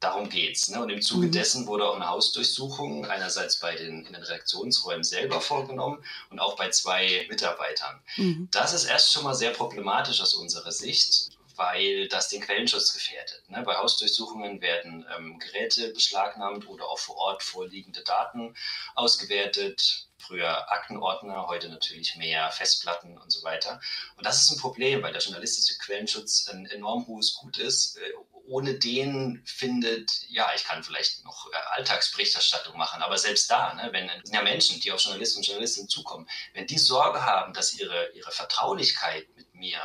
Darum 0.00 0.28
geht's. 0.28 0.68
Ne? 0.68 0.82
Und 0.82 0.90
im 0.90 1.00
Zuge 1.00 1.28
mhm. 1.28 1.32
dessen 1.32 1.66
wurde 1.66 1.88
auch 1.88 1.96
eine 1.96 2.10
Hausdurchsuchung 2.10 3.06
einerseits 3.06 3.58
bei 3.58 3.76
den, 3.76 4.04
in 4.04 4.12
den 4.12 4.22
Redaktionsräumen 4.22 5.02
selber 5.02 5.40
vorgenommen 5.40 6.04
und 6.28 6.40
auch 6.40 6.56
bei 6.56 6.68
zwei 6.68 7.26
Mitarbeitern. 7.30 8.02
Mhm. 8.18 8.48
Das 8.50 8.74
ist 8.74 8.84
erst 8.84 9.14
schon 9.14 9.24
mal 9.24 9.34
sehr 9.34 9.52
problematisch 9.52 10.20
aus 10.20 10.34
unserer 10.34 10.72
Sicht, 10.72 11.30
weil 11.60 12.08
das 12.08 12.28
den 12.28 12.40
Quellenschutz 12.40 12.94
gefährdet. 12.94 13.42
Ne? 13.50 13.62
Bei 13.62 13.76
Hausdurchsuchungen 13.76 14.62
werden 14.62 15.04
ähm, 15.14 15.38
Geräte 15.38 15.92
beschlagnahmt 15.92 16.66
oder 16.66 16.88
auch 16.88 16.98
vor 16.98 17.16
Ort 17.16 17.42
vorliegende 17.42 18.02
Daten 18.02 18.56
ausgewertet. 18.94 20.08
Früher 20.16 20.72
Aktenordner, 20.72 21.48
heute 21.48 21.68
natürlich 21.68 22.16
mehr 22.16 22.50
Festplatten 22.50 23.18
und 23.18 23.30
so 23.30 23.42
weiter. 23.42 23.78
Und 24.16 24.24
das 24.24 24.40
ist 24.40 24.50
ein 24.50 24.58
Problem, 24.58 25.02
weil 25.02 25.12
der 25.12 25.20
journalistische 25.20 25.78
Quellenschutz 25.78 26.48
ein 26.48 26.64
enorm 26.64 27.06
hohes 27.06 27.34
Gut 27.34 27.58
ist. 27.58 27.98
Äh, 27.98 28.12
ohne 28.46 28.78
den 28.78 29.42
findet, 29.44 30.26
ja, 30.28 30.50
ich 30.56 30.64
kann 30.64 30.82
vielleicht 30.82 31.26
noch 31.26 31.46
äh, 31.52 31.56
Alltagsberichterstattung 31.72 32.78
machen, 32.78 33.02
aber 33.02 33.18
selbst 33.18 33.50
da, 33.50 33.74
ne, 33.74 33.90
wenn 33.92 34.10
ja 34.32 34.42
Menschen, 34.42 34.80
die 34.80 34.92
auf 34.92 35.02
Journalisten 35.02 35.40
und 35.40 35.46
Journalistinnen 35.46 35.90
zukommen, 35.90 36.26
wenn 36.54 36.66
die 36.66 36.78
Sorge 36.78 37.22
haben, 37.22 37.52
dass 37.52 37.74
ihre, 37.74 38.12
ihre 38.12 38.30
Vertraulichkeit 38.30 39.28
mit 39.36 39.54
mir 39.54 39.78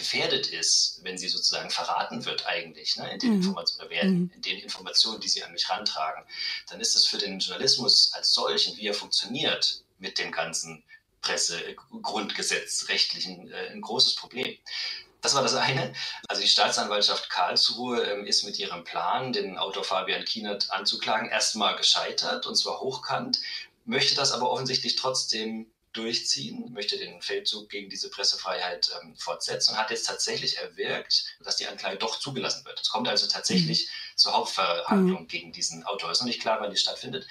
gefährdet 0.00 0.46
ist, 0.48 1.00
wenn 1.02 1.18
sie 1.18 1.28
sozusagen 1.28 1.70
verraten 1.70 2.24
wird 2.24 2.46
eigentlich, 2.46 2.96
ne, 2.96 3.12
in, 3.12 3.18
den 3.18 3.30
mhm. 3.30 3.36
Informationen, 3.36 3.90
werden, 3.90 4.32
in 4.34 4.42
den 4.42 4.58
Informationen, 4.58 5.20
die 5.20 5.28
sie 5.28 5.44
an 5.44 5.52
mich 5.52 5.68
rantragen, 5.68 6.24
dann 6.68 6.80
ist 6.80 6.96
es 6.96 7.06
für 7.06 7.18
den 7.18 7.38
Journalismus 7.38 8.12
als 8.14 8.32
solchen, 8.32 8.76
wie 8.78 8.88
er 8.88 8.94
funktioniert, 8.94 9.84
mit 9.98 10.18
dem 10.18 10.32
ganzen 10.32 10.82
Pressegrundgesetz 11.20 12.88
rechtlichen 12.88 13.52
äh, 13.52 13.68
ein 13.68 13.82
großes 13.82 14.14
Problem. 14.14 14.56
Das 15.20 15.34
war 15.34 15.42
das 15.42 15.54
eine. 15.54 15.92
Also 16.28 16.40
die 16.40 16.48
Staatsanwaltschaft 16.48 17.28
Karlsruhe 17.28 18.02
ähm, 18.02 18.24
ist 18.24 18.42
mit 18.44 18.58
ihrem 18.58 18.84
Plan, 18.84 19.34
den 19.34 19.58
Autor 19.58 19.84
Fabian 19.84 20.24
Kienert 20.24 20.70
anzuklagen, 20.70 21.28
erstmal 21.28 21.76
gescheitert 21.76 22.46
und 22.46 22.54
zwar 22.56 22.80
hochkant, 22.80 23.38
möchte 23.84 24.14
das 24.14 24.32
aber 24.32 24.50
offensichtlich 24.50 24.96
trotzdem 24.96 25.70
durchziehen, 25.92 26.72
möchte 26.72 26.96
den 26.98 27.20
Feldzug 27.20 27.68
gegen 27.68 27.90
diese 27.90 28.10
Pressefreiheit 28.10 28.90
ähm, 29.00 29.16
fortsetzen 29.16 29.72
und 29.72 29.78
hat 29.78 29.90
jetzt 29.90 30.06
tatsächlich 30.06 30.58
erwirkt, 30.58 31.24
dass 31.42 31.56
die 31.56 31.66
Anklage 31.66 31.96
doch 31.96 32.18
zugelassen 32.18 32.64
wird. 32.64 32.80
Es 32.80 32.90
kommt 32.90 33.08
also 33.08 33.26
tatsächlich 33.26 33.88
mhm. 33.88 34.16
zur 34.16 34.32
Hauptverhandlung 34.32 35.22
mhm. 35.22 35.28
gegen 35.28 35.52
diesen 35.52 35.84
Autor. 35.84 36.10
Es 36.10 36.18
ist 36.18 36.22
noch 36.22 36.28
nicht 36.28 36.40
klar, 36.40 36.60
wann 36.60 36.70
die 36.70 36.76
stattfindet. 36.76 37.26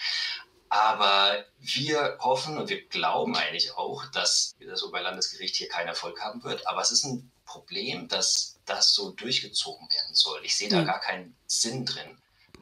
Aber 0.70 1.46
wir 1.60 2.18
hoffen 2.20 2.58
und 2.58 2.70
wir 2.70 2.86
glauben 2.88 3.36
eigentlich 3.36 3.72
auch, 3.76 4.06
dass 4.12 4.56
das 4.60 4.84
Oberlandesgericht 4.84 5.56
hier 5.56 5.68
keinen 5.68 5.88
Erfolg 5.88 6.22
haben 6.22 6.44
wird. 6.44 6.68
Aber 6.68 6.82
es 6.82 6.92
ist 6.92 7.06
ein 7.06 7.32
Problem, 7.46 8.08
dass 8.08 8.60
das 8.66 8.94
so 8.94 9.12
durchgezogen 9.12 9.90
werden 9.90 10.14
soll. 10.14 10.42
Ich 10.44 10.56
sehe 10.56 10.70
da 10.70 10.84
gar 10.84 11.00
keinen 11.00 11.36
Sinn 11.48 11.86
drin. 11.86 12.18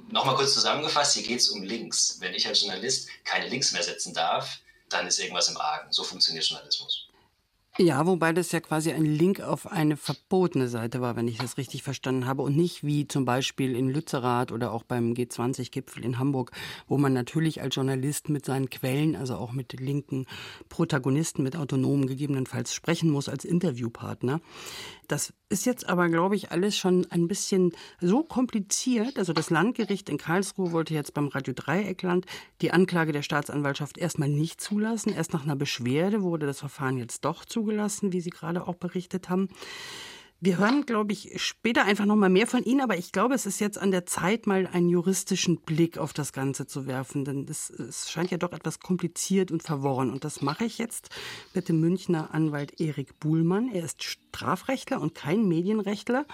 Nochmal 0.10 0.36
kurz 0.36 0.54
zusammengefasst, 0.54 1.16
hier 1.16 1.24
geht 1.24 1.42
es 1.42 1.50
um 1.50 1.64
Links. 1.64 2.18
Wenn 2.22 2.34
ich 2.34 2.48
als 2.48 2.62
Journalist 2.62 3.10
keine 3.26 3.50
Links 3.50 3.74
mehr 3.74 3.84
setzen 3.84 4.14
darf, 4.14 4.60
dann 4.90 5.08
ist 5.08 5.20
irgendwas 5.20 5.50
im 5.50 5.58
Argen. 5.58 5.92
So 5.92 6.04
funktioniert 6.04 6.46
Journalismus. 6.46 7.08
Ja, 7.80 8.08
wobei 8.08 8.34
das 8.34 8.52
ja 8.52 8.60
quasi 8.60 8.92
ein 8.92 9.06
Link 9.06 9.40
auf 9.40 9.72
eine 9.72 9.98
verbotene 9.98 10.68
Seite 10.68 11.00
war, 11.00 11.16
wenn 11.16 11.28
ich 11.28 11.38
das 11.38 11.58
richtig 11.58 11.84
verstanden 11.84 12.26
habe. 12.26 12.42
Und 12.42 12.58
nicht 12.58 12.84
wie 12.84 13.08
zum 13.08 13.24
Beispiel 13.24 13.76
in 13.76 13.88
Lützerath 13.88 14.52
oder 14.52 14.72
auch 14.72 14.82
beim 14.82 15.14
G20-Gipfel 15.14 16.04
in 16.04 16.18
Hamburg, 16.18 16.52
wo 16.88 16.98
man 16.98 17.14
natürlich 17.14 17.62
als 17.62 17.76
Journalist 17.76 18.30
mit 18.30 18.46
seinen 18.46 18.72
Quellen, 18.72 19.16
also 19.16 19.36
auch 19.36 19.52
mit 19.52 19.80
linken 19.80 20.26
Protagonisten, 20.70 21.44
mit 21.44 21.56
Autonomen 21.56 22.08
gegebenenfalls 22.08 22.74
sprechen 22.74 23.12
muss 23.12 23.30
als 23.30 23.46
Interviewpartner. 23.46 24.42
Das 25.08 25.34
ist 25.50 25.66
jetzt 25.66 25.88
aber, 25.88 26.10
glaube 26.10 26.36
ich, 26.36 26.52
alles 26.52 26.78
schon 26.78 27.08
ein 27.12 27.28
bisschen 27.28 27.72
so 28.02 28.24
kompliziert. 28.24 29.18
Also 29.18 29.32
das 29.32 29.50
Landgericht 29.50 30.10
in 30.10 30.18
Karlsruhe 30.18 30.74
wollte 30.74 30.94
jetzt 30.94 31.14
beim 31.14 31.30
Radio 31.30 31.54
Dreieckland 31.54 32.26
die 32.62 32.72
Anklage 32.72 33.14
der 33.14 33.22
Staatsanwaltschaft 33.22 33.98
erstmal 33.98 34.28
nicht 34.28 34.60
zulassen. 34.60 35.14
Erst 35.14 35.34
nach 35.34 35.44
einer 35.44 35.56
Beschwerde 35.56 36.24
wurde 36.24 36.46
das 36.46 36.60
Verfahren 36.60 36.98
jetzt 36.98 37.24
doch 37.24 37.46
zugelassen, 37.46 38.12
wie 38.12 38.22
Sie 38.22 38.32
gerade 38.32 38.68
auch 38.68 38.76
berichtet 38.76 39.30
haben. 39.30 39.48
Wir 40.40 40.60
hören, 40.60 40.86
glaube 40.86 41.14
ich, 41.14 41.42
später 41.42 41.86
einfach 41.86 42.06
noch 42.06 42.16
mal 42.16 42.30
mehr 42.30 42.46
von 42.46 42.64
Ihnen, 42.64 42.82
aber 42.82 42.96
ich 42.96 43.12
glaube, 43.12 43.34
es 43.34 43.48
ist 43.48 43.60
jetzt 43.60 43.80
an 43.80 43.90
der 43.90 44.06
Zeit, 44.06 44.46
mal 44.46 44.68
einen 44.68 44.88
juristischen 44.88 45.62
Blick 45.62 45.98
auf 45.98 46.14
das 46.14 46.32
Ganze 46.32 46.68
zu 46.68 46.86
werfen, 46.86 47.26
denn 47.26 47.48
es 47.50 47.72
scheint 48.08 48.30
ja 48.30 48.38
doch 48.38 48.52
etwas 48.52 48.80
kompliziert 48.80 49.52
und 49.52 49.64
verworren. 49.64 50.12
Und 50.12 50.24
das 50.24 50.44
mache 50.44 50.66
ich 50.66 50.78
jetzt 50.78 51.10
mit 51.56 51.70
dem 51.70 51.80
Münchner 51.80 52.36
Anwalt 52.36 52.80
Erik 52.80 53.20
Buhlmann. 53.20 53.72
Er 53.74 53.84
ist 53.84 54.04
Strafrechtler 54.04 55.02
und 55.02 55.16
kein 55.16 55.48
Medienrechtler, 55.48 56.28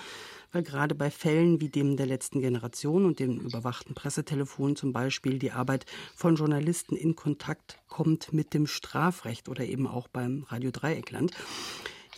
weil 0.51 0.63
gerade 0.63 0.95
bei 0.95 1.09
Fällen 1.09 1.61
wie 1.61 1.69
dem 1.69 1.95
der 1.95 2.05
letzten 2.05 2.41
Generation 2.41 3.05
und 3.05 3.19
dem 3.19 3.39
überwachten 3.39 3.95
Pressetelefon 3.95 4.75
zum 4.75 4.91
Beispiel 4.91 5.39
die 5.39 5.51
Arbeit 5.51 5.85
von 6.13 6.35
Journalisten 6.35 6.97
in 6.97 7.15
Kontakt 7.15 7.79
kommt 7.87 8.33
mit 8.33 8.53
dem 8.53 8.67
Strafrecht 8.67 9.47
oder 9.47 9.63
eben 9.63 9.87
auch 9.87 10.09
beim 10.09 10.43
Radio 10.49 10.71
Dreieckland. 10.71 11.31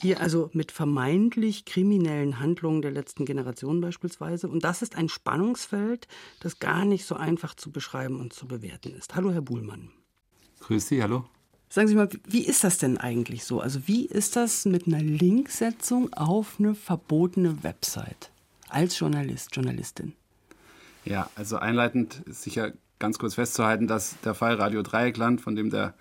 Hier 0.05 0.21
also 0.21 0.51
mit 0.53 0.71
vermeintlich 0.71 1.65
kriminellen 1.65 2.39
Handlungen 2.39 2.83
der 2.83 2.91
letzten 2.91 3.25
Generation 3.25 3.81
beispielsweise. 3.81 4.47
Und 4.47 4.63
das 4.63 4.83
ist 4.83 4.95
ein 4.95 5.09
Spannungsfeld, 5.09 6.07
das 6.41 6.59
gar 6.59 6.85
nicht 6.85 7.05
so 7.05 7.15
einfach 7.15 7.55
zu 7.55 7.71
beschreiben 7.71 8.19
und 8.19 8.31
zu 8.31 8.47
bewerten 8.47 8.93
ist. 8.93 9.15
Hallo, 9.15 9.31
Herr 9.31 9.41
Buhlmann. 9.41 9.89
Grüß 10.59 10.89
Sie, 10.89 11.01
hallo. 11.01 11.25
Sagen 11.69 11.88
Sie 11.88 11.95
mal, 11.95 12.07
wie 12.27 12.45
ist 12.45 12.63
das 12.63 12.77
denn 12.77 13.00
eigentlich 13.00 13.45
so? 13.45 13.62
Also 13.62 13.88
wie 13.88 14.05
ist 14.05 14.35
das 14.35 14.65
mit 14.65 14.85
einer 14.85 15.01
Linksetzung 15.01 16.13
auf 16.13 16.57
eine 16.59 16.75
verbotene 16.75 17.63
Website 17.63 18.29
als 18.69 19.00
Journalist, 19.00 19.55
Journalistin? 19.55 20.13
Ja, 21.03 21.31
also 21.35 21.57
einleitend 21.57 22.21
ist 22.27 22.43
sicher 22.43 22.74
ganz 23.00 23.17
kurz 23.17 23.33
festzuhalten, 23.33 23.88
dass 23.88 24.19
der 24.24 24.35
Fall 24.35 24.53
Radio 24.53 24.83
Dreieckland, 24.83 25.41
von 25.41 25.55
dem 25.55 25.71
der 25.71 25.95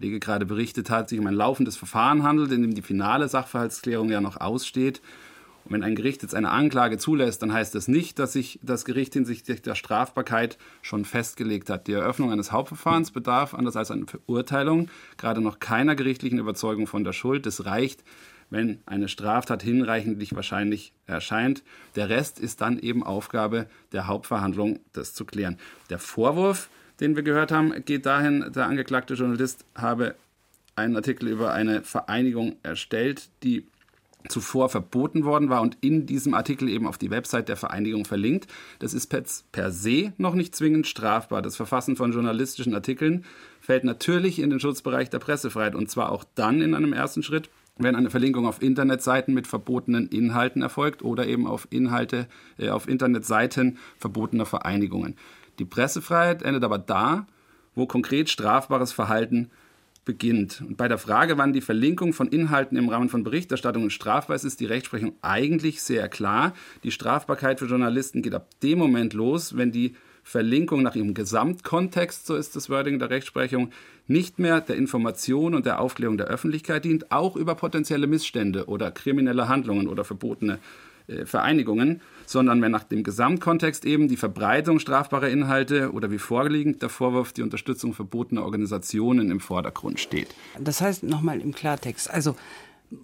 Kollege 0.00 0.18
gerade 0.18 0.46
berichtet 0.46 0.88
hat, 0.88 1.10
sich 1.10 1.18
um 1.18 1.26
ein 1.26 1.34
laufendes 1.34 1.76
Verfahren 1.76 2.22
handelt, 2.22 2.50
in 2.52 2.62
dem 2.62 2.74
die 2.74 2.80
finale 2.80 3.28
Sachverhaltsklärung 3.28 4.08
ja 4.08 4.22
noch 4.22 4.40
aussteht. 4.40 5.02
Und 5.64 5.72
wenn 5.74 5.82
ein 5.82 5.94
Gericht 5.94 6.22
jetzt 6.22 6.34
eine 6.34 6.50
Anklage 6.50 6.96
zulässt, 6.96 7.42
dann 7.42 7.52
heißt 7.52 7.74
das 7.74 7.86
nicht, 7.86 8.18
dass 8.18 8.32
sich 8.32 8.58
das 8.62 8.86
Gericht 8.86 9.12
hinsichtlich 9.12 9.60
der 9.60 9.74
Strafbarkeit 9.74 10.56
schon 10.80 11.04
festgelegt 11.04 11.68
hat. 11.68 11.86
Die 11.86 11.92
Eröffnung 11.92 12.32
eines 12.32 12.50
Hauptverfahrens 12.50 13.10
bedarf, 13.10 13.52
anders 13.52 13.76
als 13.76 13.90
eine 13.90 14.06
Verurteilung, 14.06 14.88
gerade 15.18 15.42
noch 15.42 15.58
keiner 15.58 15.94
gerichtlichen 15.94 16.38
Überzeugung 16.38 16.86
von 16.86 17.04
der 17.04 17.12
Schuld. 17.12 17.46
Es 17.46 17.66
reicht, 17.66 18.02
wenn 18.48 18.78
eine 18.86 19.08
Straftat 19.08 19.62
hinreichend 19.62 20.34
wahrscheinlich 20.34 20.94
erscheint. 21.06 21.62
Der 21.94 22.08
Rest 22.08 22.40
ist 22.40 22.62
dann 22.62 22.78
eben 22.78 23.02
Aufgabe 23.02 23.66
der 23.92 24.06
Hauptverhandlung, 24.06 24.80
das 24.94 25.12
zu 25.12 25.26
klären. 25.26 25.58
Der 25.90 25.98
Vorwurf, 25.98 26.70
den 27.00 27.16
wir 27.16 27.22
gehört 27.22 27.50
haben, 27.50 27.72
geht 27.84 28.06
dahin, 28.06 28.50
der 28.54 28.66
angeklagte 28.66 29.14
Journalist 29.14 29.64
habe 29.74 30.14
einen 30.76 30.96
Artikel 30.96 31.28
über 31.28 31.52
eine 31.52 31.82
Vereinigung 31.82 32.56
erstellt, 32.62 33.30
die 33.42 33.66
zuvor 34.28 34.68
verboten 34.68 35.24
worden 35.24 35.48
war 35.48 35.62
und 35.62 35.78
in 35.80 36.06
diesem 36.06 36.34
Artikel 36.34 36.68
eben 36.68 36.86
auf 36.86 36.98
die 36.98 37.10
Website 37.10 37.48
der 37.48 37.56
Vereinigung 37.56 38.04
verlinkt. 38.04 38.48
Das 38.78 38.92
ist 38.92 39.14
per 39.52 39.72
se 39.72 40.12
noch 40.18 40.34
nicht 40.34 40.54
zwingend 40.54 40.86
strafbar. 40.86 41.40
Das 41.42 41.56
Verfassen 41.56 41.96
von 41.96 42.12
journalistischen 42.12 42.74
Artikeln 42.74 43.24
fällt 43.60 43.84
natürlich 43.84 44.38
in 44.38 44.50
den 44.50 44.60
Schutzbereich 44.60 45.08
der 45.08 45.20
Pressefreiheit 45.20 45.74
und 45.74 45.90
zwar 45.90 46.12
auch 46.12 46.24
dann 46.34 46.60
in 46.60 46.74
einem 46.74 46.92
ersten 46.92 47.22
Schritt, 47.22 47.48
wenn 47.78 47.96
eine 47.96 48.10
Verlinkung 48.10 48.46
auf 48.46 48.60
Internetseiten 48.60 49.32
mit 49.32 49.46
verbotenen 49.46 50.08
Inhalten 50.08 50.60
erfolgt 50.60 51.02
oder 51.02 51.26
eben 51.26 51.46
auf 51.46 51.66
Inhalte 51.70 52.26
äh, 52.58 52.68
auf 52.68 52.88
Internetseiten 52.88 53.78
verbotener 53.96 54.44
Vereinigungen. 54.44 55.16
Die 55.60 55.66
Pressefreiheit 55.66 56.42
endet 56.42 56.64
aber 56.64 56.78
da, 56.78 57.26
wo 57.74 57.86
konkret 57.86 58.30
strafbares 58.30 58.92
Verhalten 58.92 59.50
beginnt. 60.06 60.62
Und 60.66 60.78
bei 60.78 60.88
der 60.88 60.96
Frage, 60.96 61.36
wann 61.36 61.52
die 61.52 61.60
Verlinkung 61.60 62.14
von 62.14 62.28
Inhalten 62.28 62.78
im 62.78 62.88
Rahmen 62.88 63.10
von 63.10 63.24
Berichterstattungen 63.24 63.90
strafbar 63.90 64.36
ist, 64.36 64.44
ist 64.44 64.60
die 64.60 64.64
Rechtsprechung 64.64 65.12
eigentlich 65.20 65.82
sehr 65.82 66.08
klar. 66.08 66.54
Die 66.82 66.90
Strafbarkeit 66.90 67.58
für 67.58 67.66
Journalisten 67.66 68.22
geht 68.22 68.34
ab 68.34 68.48
dem 68.62 68.78
Moment 68.78 69.12
los, 69.12 69.54
wenn 69.54 69.70
die 69.70 69.94
Verlinkung 70.22 70.82
nach 70.82 70.96
ihrem 70.96 71.12
Gesamtkontext, 71.12 72.26
so 72.26 72.36
ist 72.36 72.56
das 72.56 72.70
Wording 72.70 72.98
der 72.98 73.10
Rechtsprechung, 73.10 73.70
nicht 74.06 74.38
mehr 74.38 74.62
der 74.62 74.76
Information 74.76 75.54
und 75.54 75.66
der 75.66 75.78
Aufklärung 75.78 76.16
der 76.16 76.28
Öffentlichkeit 76.28 76.86
dient, 76.86 77.12
auch 77.12 77.36
über 77.36 77.54
potenzielle 77.54 78.06
Missstände 78.06 78.64
oder 78.66 78.90
kriminelle 78.90 79.48
Handlungen 79.48 79.88
oder 79.88 80.04
verbotene 80.04 80.58
Vereinigungen, 81.24 82.00
sondern 82.26 82.62
wenn 82.62 82.72
nach 82.72 82.84
dem 82.84 83.02
Gesamtkontext 83.02 83.84
eben 83.84 84.08
die 84.08 84.16
Verbreitung 84.16 84.78
strafbarer 84.78 85.28
Inhalte 85.28 85.92
oder 85.92 86.10
wie 86.10 86.18
vorliegend 86.18 86.82
der 86.82 86.88
Vorwurf 86.88 87.32
die 87.32 87.42
Unterstützung 87.42 87.94
verbotener 87.94 88.44
Organisationen 88.44 89.30
im 89.30 89.40
Vordergrund 89.40 90.00
steht. 90.00 90.28
Das 90.58 90.80
heißt 90.80 91.02
nochmal 91.02 91.40
im 91.40 91.52
Klartext, 91.52 92.10
also 92.10 92.36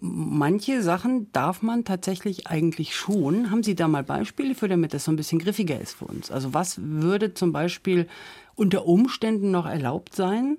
manche 0.01 0.83
Sachen 0.83 1.31
darf 1.33 1.63
man 1.63 1.85
tatsächlich 1.85 2.47
eigentlich 2.47 2.95
schon. 2.97 3.51
Haben 3.51 3.63
Sie 3.63 3.75
da 3.75 3.89
mal 3.89 4.03
Beispiele 4.03 4.55
für, 4.55 4.69
damit 4.69 4.95
das 4.95 5.05
so 5.05 5.13
ein 5.13 5.17
bisschen 5.17 5.39
griffiger 5.39 5.81
ist 5.81 5.95
für 5.95 6.07
uns? 6.07 6.31
Also 6.31 6.55
was 6.55 6.81
würde 6.83 7.35
zum 7.35 7.53
Beispiel 7.53 8.09
unter 8.55 8.87
Umständen 8.87 9.51
noch 9.51 9.67
erlaubt 9.67 10.15
sein 10.15 10.59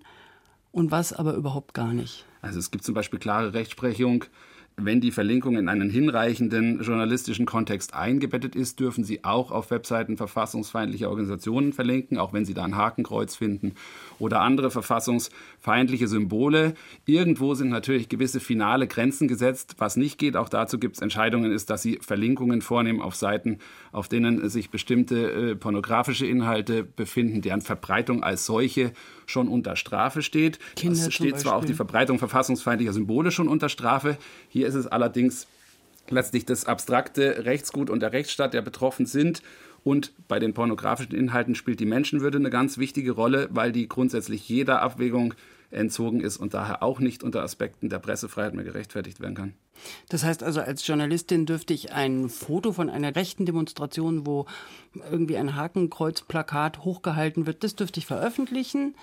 und 0.72 0.92
was 0.92 1.14
aber 1.14 1.34
überhaupt 1.34 1.74
gar 1.74 1.94
nicht? 1.94 2.26
Also 2.42 2.60
es 2.60 2.72
gibt 2.72 2.84
zum 2.84 2.94
Beispiel 2.94 3.20
klare 3.20 3.54
Rechtsprechung 3.54 4.26
wenn 4.80 5.02
die 5.02 5.12
Verlinkung 5.12 5.58
in 5.58 5.70
einen 5.70 5.90
hinreichenden 5.90 6.84
journalistischen 6.84 7.48
Kontext 7.48 7.96
eingebettet 7.96 8.56
ist, 8.56 8.80
dürfen 8.80 9.04
Sie 9.04 9.24
auch 9.24 9.50
auf 9.50 9.72
Webseiten 9.72 10.18
verfassungsfeindlicher 10.18 11.10
Organisationen 11.10 11.74
verlinken, 11.74 12.20
auch 12.20 12.32
wenn 12.32 12.46
Sie 12.46 12.54
da 12.54 12.64
ein 12.64 12.78
Hakenkreuz 12.78 13.36
finden 13.36 13.74
oder 14.20 14.42
andere 14.42 14.70
verfassungsfeindliche 14.70 16.08
Symbole. 16.08 16.76
Irgendwo 17.08 17.56
sind 17.56 17.70
natürlich 17.70 18.08
gewisse 18.08 18.40
finale 18.40 18.86
Grenzen 18.86 19.28
gesetzt. 19.28 19.76
Was 19.80 19.98
nicht 19.98 20.20
geht, 20.20 20.38
auch 20.38 20.48
dazu 20.48 20.78
gibt 20.78 20.98
es 20.98 21.02
Entscheidungen, 21.02 21.52
ist, 21.52 21.72
dass 21.72 21.82
Sie 21.82 21.98
Verlinkungen 22.00 22.62
vornehmen 22.62 23.02
auf 23.02 23.16
Seiten, 23.16 23.58
auf 23.92 24.08
denen 24.08 24.48
sich 24.48 24.70
bestimmte 24.70 25.32
äh, 25.32 25.56
pornografische 25.56 26.28
Inhalte 26.28 26.84
befinden, 26.84 27.42
deren 27.42 27.62
Verbreitung 27.62 28.22
als 28.22 28.46
solche 28.46 28.92
schon 29.28 29.48
unter 29.48 29.76
Strafe 29.76 30.24
steht. 30.24 30.58
Kinder 30.76 31.08
es 31.08 31.14
steht 31.14 31.40
zwar 31.40 31.56
auch 31.56 31.66
die 31.66 31.76
Verbreitung 31.76 32.18
verfassungsfeindlicher 32.18 32.94
Symbole 32.94 33.32
schon 33.32 33.48
unter 33.48 33.70
Strafe. 33.70 34.18
Hier 34.50 34.68
ist 34.68 34.76
es 34.76 34.88
allerdings 34.88 35.48
letztlich 36.10 36.46
das 36.46 36.66
abstrakte 36.66 37.46
Rechtsgut 37.46 37.90
und 37.90 38.02
der 38.02 38.14
Rechtsstaat, 38.14 38.54
der 38.54 38.62
betroffen 38.62 39.06
sind. 39.06 39.44
Und 39.84 40.12
bei 40.28 40.40
den 40.40 40.54
pornografischen 40.54 41.16
Inhalten 41.16 41.56
spielt 41.56 41.80
die 41.80 41.86
Menschenwürde 41.86 42.38
eine 42.38 42.50
ganz 42.50 42.78
wichtige 42.78 43.12
Rolle, 43.12 43.48
weil 43.52 43.72
die 43.72 43.88
grundsätzlich 43.88 44.50
jeder 44.50 44.82
Abwägung 44.82 45.34
entzogen 45.70 46.22
ist 46.22 46.38
und 46.38 46.54
daher 46.54 46.82
auch 46.82 47.00
nicht 47.00 47.24
unter 47.24 47.44
Aspekten 47.44 47.90
der 47.90 48.00
Pressefreiheit 48.00 48.54
mehr 48.54 48.64
gerechtfertigt 48.64 49.20
werden 49.20 49.36
kann. 49.36 49.54
Das 50.10 50.24
heißt 50.24 50.44
also, 50.44 50.62
als 50.62 50.86
Journalistin 50.88 51.46
dürfte 51.46 51.74
ich 51.74 51.92
ein 51.92 52.30
Foto 52.30 52.72
von 52.72 52.90
einer 52.90 53.16
rechten 53.16 53.46
Demonstration, 53.46 54.26
wo 54.26 54.46
irgendwie 55.12 55.38
ein 55.38 55.56
Hakenkreuzplakat 55.56 56.80
hochgehalten 56.84 57.46
wird, 57.46 57.64
das 57.64 57.76
dürfte 57.76 58.00
ich 58.00 58.06
veröffentlichen, 58.06 58.96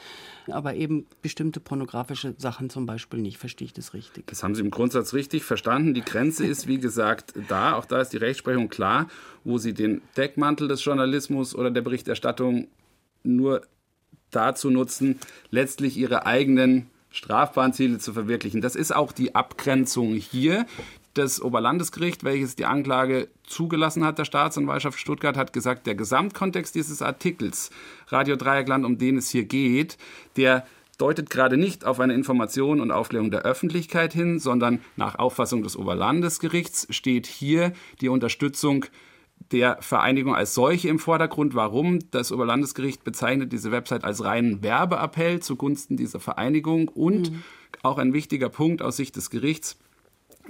aber 0.49 0.75
eben 0.75 1.07
bestimmte 1.23 1.61
pornografische 1.61 2.35
Sachen 2.39 2.71
zum 2.71 2.87
Beispiel 2.87 3.21
nicht. 3.21 3.39
Verstehe 3.39 3.67
ich 3.67 3.73
das 3.73 3.95
richtig? 3.95 4.27
Das 4.27 4.43
haben 4.43 4.55
Sie 4.55 4.63
im 4.63 4.71
Grundsatz 4.71 5.15
richtig 5.15 5.45
verstanden. 5.45 5.95
Die 5.95 6.03
Grenze 6.05 6.45
ist, 6.45 6.67
wie 6.67 6.79
gesagt, 6.79 7.35
da. 7.49 7.75
Auch 7.75 7.85
da 7.85 8.01
ist 8.01 8.13
die 8.13 8.17
Rechtsprechung 8.17 8.69
klar, 8.69 9.07
wo 9.45 9.59
Sie 9.59 9.75
den 9.75 10.03
Deckmantel 10.17 10.67
des 10.67 10.85
Journalismus 10.85 11.55
oder 11.55 11.71
der 11.71 11.83
Berichterstattung 11.83 12.69
nur 13.23 13.63
dazu 14.35 14.71
nutzen, 14.71 15.19
letztlich 15.51 15.97
Ihre 15.97 16.27
eigenen 16.27 16.87
strafbaren 17.11 17.73
Ziele 17.73 17.99
zu 17.99 18.13
verwirklichen. 18.13 18.61
Das 18.61 18.75
ist 18.75 18.95
auch 18.95 19.13
die 19.13 19.35
Abgrenzung 19.35 20.15
hier. 20.15 20.67
Das 21.15 21.41
Oberlandesgericht, 21.41 22.25
welches 22.25 22.57
die 22.57 22.65
Anklage 22.65 23.29
zugelassen 23.47 24.05
hat, 24.05 24.19
der 24.19 24.25
Staatsanwaltschaft 24.25 24.99
Stuttgart, 24.99 25.37
hat 25.37 25.53
gesagt, 25.53 25.87
der 25.87 25.95
Gesamtkontext 25.95 26.75
dieses 26.75 27.03
Artikels, 27.03 27.71
Radio 28.09 28.35
Dreieckland, 28.35 28.85
um 28.85 28.99
den 28.99 29.19
es 29.19 29.31
hier 29.31 29.45
geht, 29.45 29.97
der 30.37 30.67
deutet 30.99 31.31
gerade 31.31 31.57
nicht 31.57 31.85
auf 31.85 32.01
eine 32.01 32.15
Information 32.15 32.81
und 32.81 32.91
Aufklärung 32.91 33.31
der 33.31 33.43
Öffentlichkeit 33.43 34.13
hin, 34.13 34.41
sondern 34.41 34.81
nach 34.97 35.17
Auffassung 35.17 35.63
des 35.63 35.77
Oberlandesgerichts 35.77 36.89
steht 36.91 37.27
hier 37.27 37.73
die 38.01 38.09
Unterstützung 38.09 38.87
der 39.55 39.79
Vereinigung 39.81 40.35
als 40.35 40.53
solche 40.53 40.89
im 40.89 40.99
Vordergrund. 40.99 41.55
Warum? 41.55 42.01
Das 42.11 42.33
Oberlandesgericht 42.33 43.05
bezeichnet 43.05 43.53
diese 43.53 43.71
Website 43.71 44.03
als 44.03 44.25
reinen 44.25 44.65
Werbeappell 44.65 45.39
zugunsten 45.41 45.97
dieser 45.97 46.19
Vereinigung 46.19 46.89
und 46.89 47.31
mhm. 47.31 47.43
auch 47.85 47.99
ein 47.99 48.13
wichtiger 48.13 48.49
Punkt 48.49 48.83
aus 48.83 48.97
Sicht 48.97 49.15
des 49.15 49.31
Gerichts. 49.31 49.79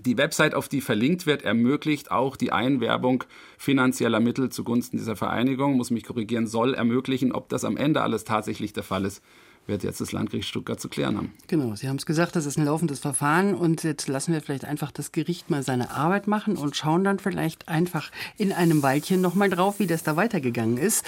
Die 0.01 0.17
Website, 0.17 0.55
auf 0.55 0.71
die 0.71 0.81
verlinkt 0.81 1.27
wird, 1.27 1.43
ermöglicht 1.43 2.11
auch 2.11 2.37
die 2.37 2.51
Einwerbung 2.51 3.25
finanzieller 3.59 4.21
Mittel 4.21 4.49
zugunsten 4.49 4.97
dieser 4.97 5.17
Vereinigung, 5.17 5.77
muss 5.77 5.91
mich 5.91 6.05
korrigieren, 6.05 6.47
soll 6.47 6.73
ermöglichen. 6.73 7.31
Ob 7.31 7.51
das 7.51 7.65
am 7.65 7.77
Ende 7.77 8.01
alles 8.01 8.25
tatsächlich 8.25 8.73
der 8.73 8.85
Fall 8.85 9.05
ist, 9.05 9.23
wird 9.67 9.83
jetzt 9.83 10.01
das 10.01 10.13
Landgericht 10.13 10.49
Stuttgart 10.49 10.81
zu 10.81 10.89
klären 10.89 11.17
haben. 11.17 11.33
Genau, 11.49 11.75
Sie 11.75 11.89
haben 11.89 11.97
es 11.97 12.07
gesagt, 12.07 12.37
das 12.37 12.47
ist 12.47 12.59
ein 12.59 12.65
laufendes 12.65 12.99
Verfahren 12.99 13.55
und 13.55 13.83
jetzt 13.83 14.09
lassen 14.09 14.33
wir 14.33 14.41
vielleicht 14.41 14.65
einfach 14.65 14.91
das 14.91 15.13
Gericht 15.13 15.51
mal 15.51 15.63
seine 15.63 15.91
Arbeit 15.91 16.27
machen 16.27 16.57
und 16.57 16.77
schauen 16.77 17.05
dann 17.05 17.19
vielleicht 17.19 17.69
einfach 17.69 18.11
in 18.37 18.53
einem 18.53 18.83
Weilchen 18.83 19.21
nochmal 19.21 19.51
drauf, 19.51 19.79
wie 19.79 19.87
das 19.87 20.03
da 20.03 20.17
weitergegangen 20.17 20.77
ist. 20.77 21.05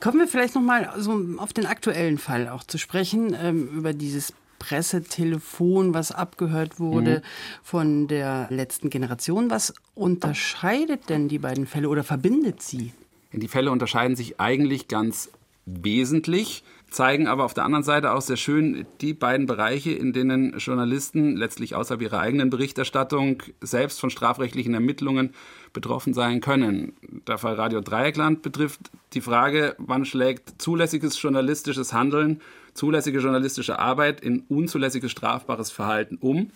Kommen 0.00 0.18
wir 0.18 0.28
vielleicht 0.28 0.54
nochmal 0.54 0.92
so 0.98 1.18
auf 1.38 1.52
den 1.52 1.66
aktuellen 1.66 2.18
Fall 2.18 2.48
auch 2.48 2.64
zu 2.64 2.78
sprechen, 2.78 3.34
ähm, 3.40 3.68
über 3.68 3.92
dieses 3.92 4.32
Pressetelefon, 4.58 5.92
was 5.92 6.10
abgehört 6.10 6.78
wurde 6.80 7.18
mhm. 7.18 7.22
von 7.62 8.08
der 8.08 8.46
letzten 8.50 8.88
Generation. 8.88 9.50
Was 9.50 9.74
unterscheidet 9.94 11.08
denn 11.08 11.28
die 11.28 11.38
beiden 11.38 11.66
Fälle 11.66 11.88
oder 11.88 12.02
verbindet 12.02 12.62
sie? 12.62 12.92
Die 13.32 13.48
Fälle 13.48 13.70
unterscheiden 13.70 14.16
sich 14.16 14.40
eigentlich 14.40 14.88
ganz 14.88 15.28
wesentlich 15.66 16.64
zeigen 16.94 17.26
aber 17.26 17.44
auf 17.44 17.54
der 17.54 17.64
anderen 17.64 17.84
Seite 17.84 18.12
auch 18.12 18.20
sehr 18.20 18.36
schön 18.36 18.86
die 19.00 19.14
beiden 19.14 19.46
Bereiche, 19.46 19.90
in 19.90 20.12
denen 20.12 20.58
Journalisten 20.58 21.36
letztlich 21.36 21.74
außerhalb 21.74 22.00
ihrer 22.00 22.20
eigenen 22.20 22.50
Berichterstattung 22.50 23.42
selbst 23.60 24.00
von 24.00 24.10
strafrechtlichen 24.10 24.74
Ermittlungen 24.74 25.34
betroffen 25.72 26.14
sein 26.14 26.40
können. 26.40 26.94
Der 27.26 27.38
Fall 27.38 27.54
Radio 27.54 27.80
Dreieckland 27.80 28.42
betrifft 28.42 28.80
die 29.12 29.20
Frage, 29.20 29.74
wann 29.78 30.04
schlägt 30.04 30.62
zulässiges 30.62 31.20
journalistisches 31.20 31.92
Handeln, 31.92 32.40
zulässige 32.74 33.18
journalistische 33.18 33.78
Arbeit 33.78 34.20
in 34.20 34.44
unzulässiges 34.48 35.10
strafbares 35.10 35.70
Verhalten 35.70 36.16
um 36.20 36.50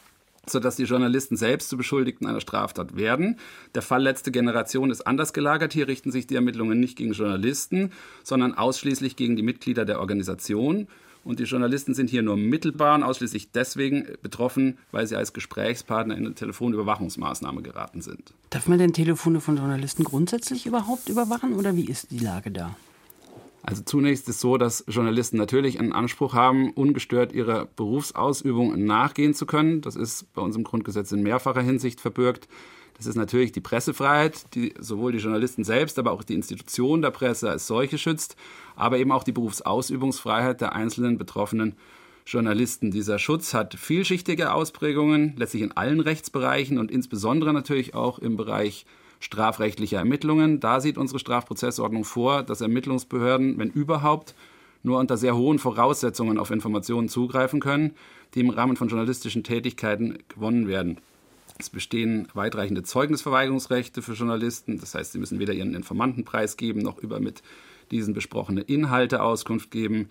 sodass 0.50 0.76
die 0.76 0.84
Journalisten 0.84 1.36
selbst 1.36 1.68
zu 1.68 1.76
Beschuldigten 1.76 2.26
einer 2.26 2.40
Straftat 2.40 2.96
werden. 2.96 3.38
Der 3.74 3.82
Fall 3.82 4.02
letzte 4.02 4.30
Generation 4.30 4.90
ist 4.90 5.06
anders 5.06 5.32
gelagert. 5.32 5.72
Hier 5.72 5.88
richten 5.88 6.10
sich 6.10 6.26
die 6.26 6.34
Ermittlungen 6.34 6.80
nicht 6.80 6.96
gegen 6.96 7.12
Journalisten, 7.12 7.92
sondern 8.22 8.54
ausschließlich 8.54 9.16
gegen 9.16 9.36
die 9.36 9.42
Mitglieder 9.42 9.84
der 9.84 10.00
Organisation. 10.00 10.88
Und 11.24 11.40
die 11.40 11.44
Journalisten 11.44 11.94
sind 11.94 12.08
hier 12.08 12.22
nur 12.22 12.36
mittelbar 12.36 12.94
und 12.94 13.02
ausschließlich 13.02 13.50
deswegen 13.52 14.06
betroffen, 14.22 14.78
weil 14.92 15.06
sie 15.06 15.16
als 15.16 15.32
Gesprächspartner 15.32 16.16
in 16.16 16.24
eine 16.24 16.34
Telefonüberwachungsmaßnahme 16.34 17.60
geraten 17.62 18.00
sind. 18.00 18.32
Darf 18.50 18.66
man 18.68 18.78
denn 18.78 18.92
Telefone 18.92 19.40
von 19.40 19.56
Journalisten 19.56 20.04
grundsätzlich 20.04 20.66
überhaupt 20.66 21.08
überwachen 21.08 21.54
oder 21.54 21.76
wie 21.76 21.84
ist 21.84 22.10
die 22.10 22.18
Lage 22.18 22.50
da? 22.50 22.76
Also 23.68 23.82
zunächst 23.82 24.30
ist 24.30 24.36
es 24.36 24.40
so, 24.40 24.56
dass 24.56 24.82
Journalisten 24.88 25.36
natürlich 25.36 25.78
einen 25.78 25.92
Anspruch 25.92 26.32
haben, 26.32 26.70
ungestört 26.70 27.34
ihrer 27.34 27.66
Berufsausübung 27.66 28.82
nachgehen 28.86 29.34
zu 29.34 29.44
können. 29.44 29.82
Das 29.82 29.94
ist 29.94 30.32
bei 30.32 30.40
uns 30.40 30.56
im 30.56 30.64
Grundgesetz 30.64 31.12
in 31.12 31.22
mehrfacher 31.22 31.60
Hinsicht 31.60 32.00
verbürgt. 32.00 32.48
Das 32.96 33.04
ist 33.04 33.16
natürlich 33.16 33.52
die 33.52 33.60
Pressefreiheit, 33.60 34.54
die 34.54 34.72
sowohl 34.80 35.12
die 35.12 35.18
Journalisten 35.18 35.64
selbst, 35.64 35.98
aber 35.98 36.12
auch 36.12 36.24
die 36.24 36.32
Institution 36.32 37.02
der 37.02 37.10
Presse 37.10 37.50
als 37.50 37.66
solche 37.66 37.98
schützt, 37.98 38.36
aber 38.74 38.96
eben 38.96 39.12
auch 39.12 39.22
die 39.22 39.32
Berufsausübungsfreiheit 39.32 40.62
der 40.62 40.72
einzelnen 40.72 41.18
betroffenen 41.18 41.76
Journalisten. 42.24 42.90
Dieser 42.90 43.18
Schutz 43.18 43.52
hat 43.52 43.74
vielschichtige 43.74 44.54
Ausprägungen, 44.54 45.34
letztlich 45.36 45.62
in 45.62 45.72
allen 45.72 46.00
Rechtsbereichen 46.00 46.78
und 46.78 46.90
insbesondere 46.90 47.52
natürlich 47.52 47.94
auch 47.94 48.18
im 48.18 48.38
Bereich 48.38 48.86
strafrechtlicher 49.20 49.98
Ermittlungen. 49.98 50.60
Da 50.60 50.80
sieht 50.80 50.98
unsere 50.98 51.18
Strafprozessordnung 51.18 52.04
vor, 52.04 52.42
dass 52.42 52.60
Ermittlungsbehörden, 52.60 53.58
wenn 53.58 53.70
überhaupt, 53.70 54.34
nur 54.82 54.98
unter 54.98 55.16
sehr 55.16 55.36
hohen 55.36 55.58
Voraussetzungen 55.58 56.38
auf 56.38 56.50
Informationen 56.50 57.08
zugreifen 57.08 57.60
können, 57.60 57.94
die 58.34 58.40
im 58.40 58.50
Rahmen 58.50 58.76
von 58.76 58.88
journalistischen 58.88 59.42
Tätigkeiten 59.42 60.18
gewonnen 60.28 60.68
werden. 60.68 60.98
Es 61.58 61.70
bestehen 61.70 62.28
weitreichende 62.34 62.84
Zeugnisverweigerungsrechte 62.84 64.02
für 64.02 64.12
Journalisten. 64.12 64.78
Das 64.78 64.94
heißt, 64.94 65.12
sie 65.12 65.18
müssen 65.18 65.40
weder 65.40 65.52
ihren 65.52 65.74
Informanten 65.74 66.24
preisgeben, 66.24 66.82
noch 66.82 66.98
über 66.98 67.18
mit 67.18 67.42
diesen 67.90 68.14
besprochene 68.14 68.60
Inhalte 68.60 69.22
Auskunft 69.22 69.70
geben. 69.72 70.08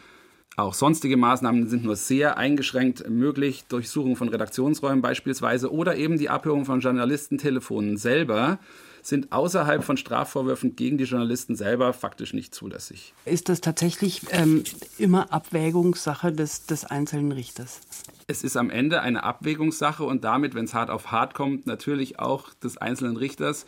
Auch 0.58 0.74
sonstige 0.74 1.18
Maßnahmen 1.18 1.70
sind 1.70 1.84
nur 1.84 1.96
sehr 1.96 2.38
eingeschränkt 2.38 3.10
möglich. 3.10 3.66
Durchsuchung 3.70 4.16
von 4.16 4.28
Redaktionsräumen 4.28 5.02
beispielsweise 5.02 5.72
oder 5.72 5.96
eben 5.96 6.18
die 6.18 6.30
Abhörung 6.30 6.66
von 6.66 6.82
Journalistentelefonen 6.82 7.96
selber 7.96 8.60
sind 9.08 9.32
außerhalb 9.32 9.86
von 9.86 9.96
Strafvorwürfen 9.96 10.76
gegen 10.76 10.98
die 10.98 11.06
Journalisten 11.06 11.56
selber 11.56 11.94
faktisch 11.94 12.34
nicht 12.34 12.54
zulässig. 12.54 13.14
Ist 13.24 13.48
das 13.48 13.62
tatsächlich 13.62 14.22
ähm, 14.32 14.66
immer 14.98 15.32
Abwägungssache 15.32 16.34
des, 16.34 16.66
des 16.66 16.84
einzelnen 16.84 17.32
Richters? 17.32 17.80
Es 18.28 18.44
ist 18.44 18.58
am 18.58 18.70
Ende 18.70 19.02
eine 19.02 19.24
Abwägungssache 19.24 20.04
und 20.04 20.26
damit, 20.26 20.56
wenn 20.56 20.66
es 20.66 20.74
hart 20.74 20.90
auf 20.90 21.10
hart 21.10 21.34
kommt, 21.36 21.66
natürlich 21.68 22.20
auch 22.20 22.54
des 22.56 22.76
einzelnen 22.76 23.16
Richters. 23.16 23.66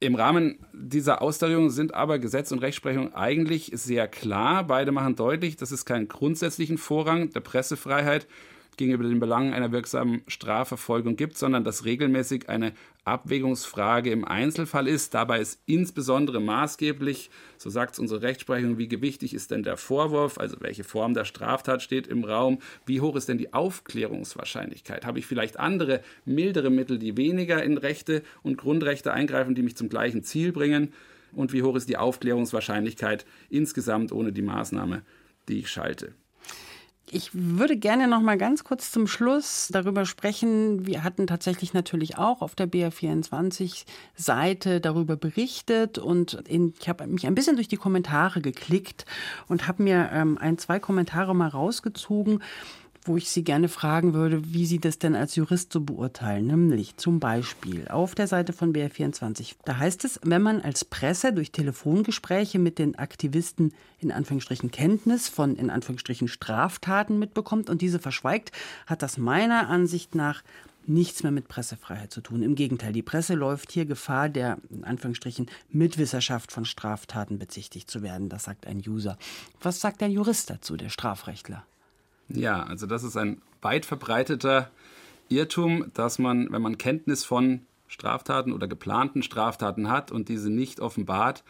Im 0.00 0.16
Rahmen 0.16 0.58
dieser 0.74 1.22
Austarierung 1.22 1.70
sind 1.70 1.94
aber 1.94 2.18
Gesetz 2.18 2.52
und 2.52 2.58
Rechtsprechung 2.58 3.14
eigentlich 3.14 3.70
sehr 3.72 4.06
klar. 4.06 4.64
Beide 4.64 4.92
machen 4.92 5.16
deutlich, 5.16 5.56
dass 5.56 5.70
es 5.70 5.86
keinen 5.86 6.08
grundsätzlichen 6.08 6.76
Vorrang 6.76 7.30
der 7.30 7.40
Pressefreiheit 7.40 8.26
gegenüber 8.76 9.04
den 9.04 9.20
Belangen 9.20 9.54
einer 9.54 9.72
wirksamen 9.72 10.22
Strafverfolgung 10.26 11.16
gibt, 11.16 11.38
sondern 11.38 11.64
dass 11.64 11.86
regelmäßig 11.86 12.48
eine 12.48 12.72
Abwägungsfrage 13.04 14.10
im 14.10 14.24
Einzelfall 14.24 14.88
ist. 14.88 15.14
Dabei 15.14 15.40
ist 15.40 15.60
insbesondere 15.66 16.40
maßgeblich, 16.40 17.30
so 17.58 17.70
sagt 17.70 17.94
es 17.94 17.98
unsere 17.98 18.22
Rechtsprechung, 18.22 18.78
wie 18.78 18.88
gewichtig 18.88 19.34
ist 19.34 19.50
denn 19.50 19.62
der 19.62 19.76
Vorwurf, 19.76 20.38
also 20.38 20.56
welche 20.60 20.84
Form 20.84 21.14
der 21.14 21.24
Straftat 21.24 21.82
steht 21.82 22.06
im 22.06 22.24
Raum, 22.24 22.58
wie 22.86 23.00
hoch 23.00 23.16
ist 23.16 23.28
denn 23.28 23.38
die 23.38 23.52
Aufklärungswahrscheinlichkeit? 23.52 25.04
Habe 25.04 25.18
ich 25.18 25.26
vielleicht 25.26 25.58
andere, 25.58 26.00
mildere 26.24 26.70
Mittel, 26.70 26.98
die 26.98 27.16
weniger 27.16 27.62
in 27.62 27.76
Rechte 27.76 28.22
und 28.42 28.56
Grundrechte 28.56 29.12
eingreifen, 29.12 29.54
die 29.54 29.62
mich 29.62 29.76
zum 29.76 29.88
gleichen 29.88 30.22
Ziel 30.22 30.52
bringen? 30.52 30.92
Und 31.32 31.52
wie 31.52 31.62
hoch 31.62 31.76
ist 31.76 31.88
die 31.88 31.96
Aufklärungswahrscheinlichkeit 31.96 33.26
insgesamt 33.50 34.12
ohne 34.12 34.32
die 34.32 34.42
Maßnahme, 34.42 35.02
die 35.48 35.58
ich 35.58 35.68
schalte? 35.68 36.14
Ich 37.10 37.34
würde 37.34 37.76
gerne 37.76 38.08
noch 38.08 38.22
mal 38.22 38.38
ganz 38.38 38.64
kurz 38.64 38.90
zum 38.90 39.06
Schluss 39.06 39.68
darüber 39.70 40.06
sprechen. 40.06 40.86
Wir 40.86 41.04
hatten 41.04 41.26
tatsächlich 41.26 41.74
natürlich 41.74 42.16
auch 42.16 42.40
auf 42.40 42.54
der 42.54 42.66
BR24-Seite 42.66 44.80
darüber 44.80 45.16
berichtet 45.16 45.98
und 45.98 46.32
in, 46.48 46.72
ich 46.80 46.88
habe 46.88 47.06
mich 47.06 47.26
ein 47.26 47.34
bisschen 47.34 47.56
durch 47.56 47.68
die 47.68 47.76
Kommentare 47.76 48.40
geklickt 48.40 49.04
und 49.48 49.68
habe 49.68 49.82
mir 49.82 50.08
ähm, 50.12 50.38
ein, 50.38 50.56
zwei 50.56 50.80
Kommentare 50.80 51.34
mal 51.34 51.48
rausgezogen 51.48 52.42
wo 53.04 53.16
ich 53.16 53.30
Sie 53.30 53.44
gerne 53.44 53.68
fragen 53.68 54.14
würde, 54.14 54.52
wie 54.52 54.66
Sie 54.66 54.78
das 54.78 54.98
denn 54.98 55.14
als 55.14 55.36
Jurist 55.36 55.72
so 55.72 55.80
beurteilen. 55.80 56.46
Nämlich 56.46 56.96
zum 56.96 57.20
Beispiel 57.20 57.88
auf 57.88 58.14
der 58.14 58.26
Seite 58.26 58.52
von 58.52 58.72
BR24. 58.72 59.56
Da 59.64 59.76
heißt 59.76 60.04
es, 60.04 60.18
wenn 60.22 60.42
man 60.42 60.60
als 60.60 60.84
Presse 60.84 61.32
durch 61.32 61.52
Telefongespräche 61.52 62.58
mit 62.58 62.78
den 62.78 62.98
Aktivisten 62.98 63.72
in 63.98 64.10
Anführungsstrichen 64.10 64.70
Kenntnis 64.70 65.28
von 65.28 65.56
in 65.56 65.70
Anführungsstrichen 65.70 66.28
Straftaten 66.28 67.18
mitbekommt 67.18 67.68
und 67.68 67.82
diese 67.82 67.98
verschweigt, 67.98 68.52
hat 68.86 69.02
das 69.02 69.18
meiner 69.18 69.68
Ansicht 69.68 70.14
nach 70.14 70.42
nichts 70.86 71.22
mehr 71.22 71.32
mit 71.32 71.48
Pressefreiheit 71.48 72.12
zu 72.12 72.20
tun. 72.20 72.42
Im 72.42 72.54
Gegenteil, 72.54 72.92
die 72.92 73.02
Presse 73.02 73.34
läuft 73.34 73.72
hier 73.72 73.86
Gefahr, 73.86 74.28
der 74.28 74.58
in 74.70 74.84
Anführungsstrichen 74.84 75.46
Mitwisserschaft 75.70 76.52
von 76.52 76.64
Straftaten 76.64 77.38
bezichtigt 77.38 77.90
zu 77.90 78.02
werden. 78.02 78.28
Das 78.28 78.44
sagt 78.44 78.66
ein 78.66 78.82
User. 78.86 79.18
Was 79.62 79.80
sagt 79.80 80.00
der 80.00 80.08
Jurist 80.08 80.50
dazu, 80.50 80.76
der 80.76 80.90
Strafrechtler? 80.90 81.64
Ja, 82.28 82.62
also 82.62 82.86
das 82.86 83.02
ist 83.02 83.16
ein 83.16 83.40
weit 83.62 83.86
verbreiteter 83.86 84.70
Irrtum, 85.28 85.90
dass 85.94 86.18
man, 86.18 86.50
wenn 86.52 86.62
man 86.62 86.78
Kenntnis 86.78 87.24
von 87.24 87.60
Straftaten 87.88 88.52
oder 88.52 88.66
geplanten 88.66 89.22
Straftaten 89.22 89.90
hat 89.90 90.10
und 90.10 90.28
diese 90.28 90.50
nicht 90.50 90.80
offenbart, 90.80 91.44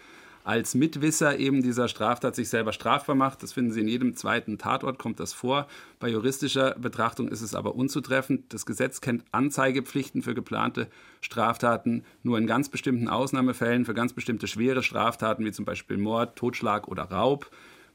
als 0.44 0.74
Mitwisser 0.74 1.38
eben 1.38 1.62
dieser 1.62 1.88
Straftat 1.88 2.36
sich 2.36 2.50
selber 2.50 2.74
strafbar 2.74 3.16
macht. 3.16 3.42
Das 3.42 3.54
finden 3.54 3.72
Sie 3.72 3.80
in 3.80 3.88
jedem 3.88 4.14
zweiten 4.14 4.58
Tatort, 4.58 4.98
kommt 4.98 5.18
das 5.18 5.32
vor. 5.32 5.66
Bei 5.98 6.08
juristischer 6.08 6.72
Betrachtung 6.78 7.28
ist 7.28 7.40
es 7.40 7.54
aber 7.54 7.74
unzutreffend. 7.74 8.52
Das 8.52 8.66
Gesetz 8.66 9.00
kennt 9.00 9.24
Anzeigepflichten 9.32 10.22
für 10.22 10.34
geplante 10.34 10.88
Straftaten 11.22 12.04
nur 12.22 12.36
in 12.36 12.46
ganz 12.46 12.68
bestimmten 12.68 13.08
Ausnahmefällen, 13.08 13.86
für 13.86 13.94
ganz 13.94 14.12
bestimmte 14.12 14.46
schwere 14.46 14.82
Straftaten 14.82 15.46
wie 15.46 15.52
zum 15.52 15.64
Beispiel 15.64 15.96
Mord, 15.96 16.36
Totschlag 16.36 16.88
oder 16.88 17.04
Raub. 17.04 17.50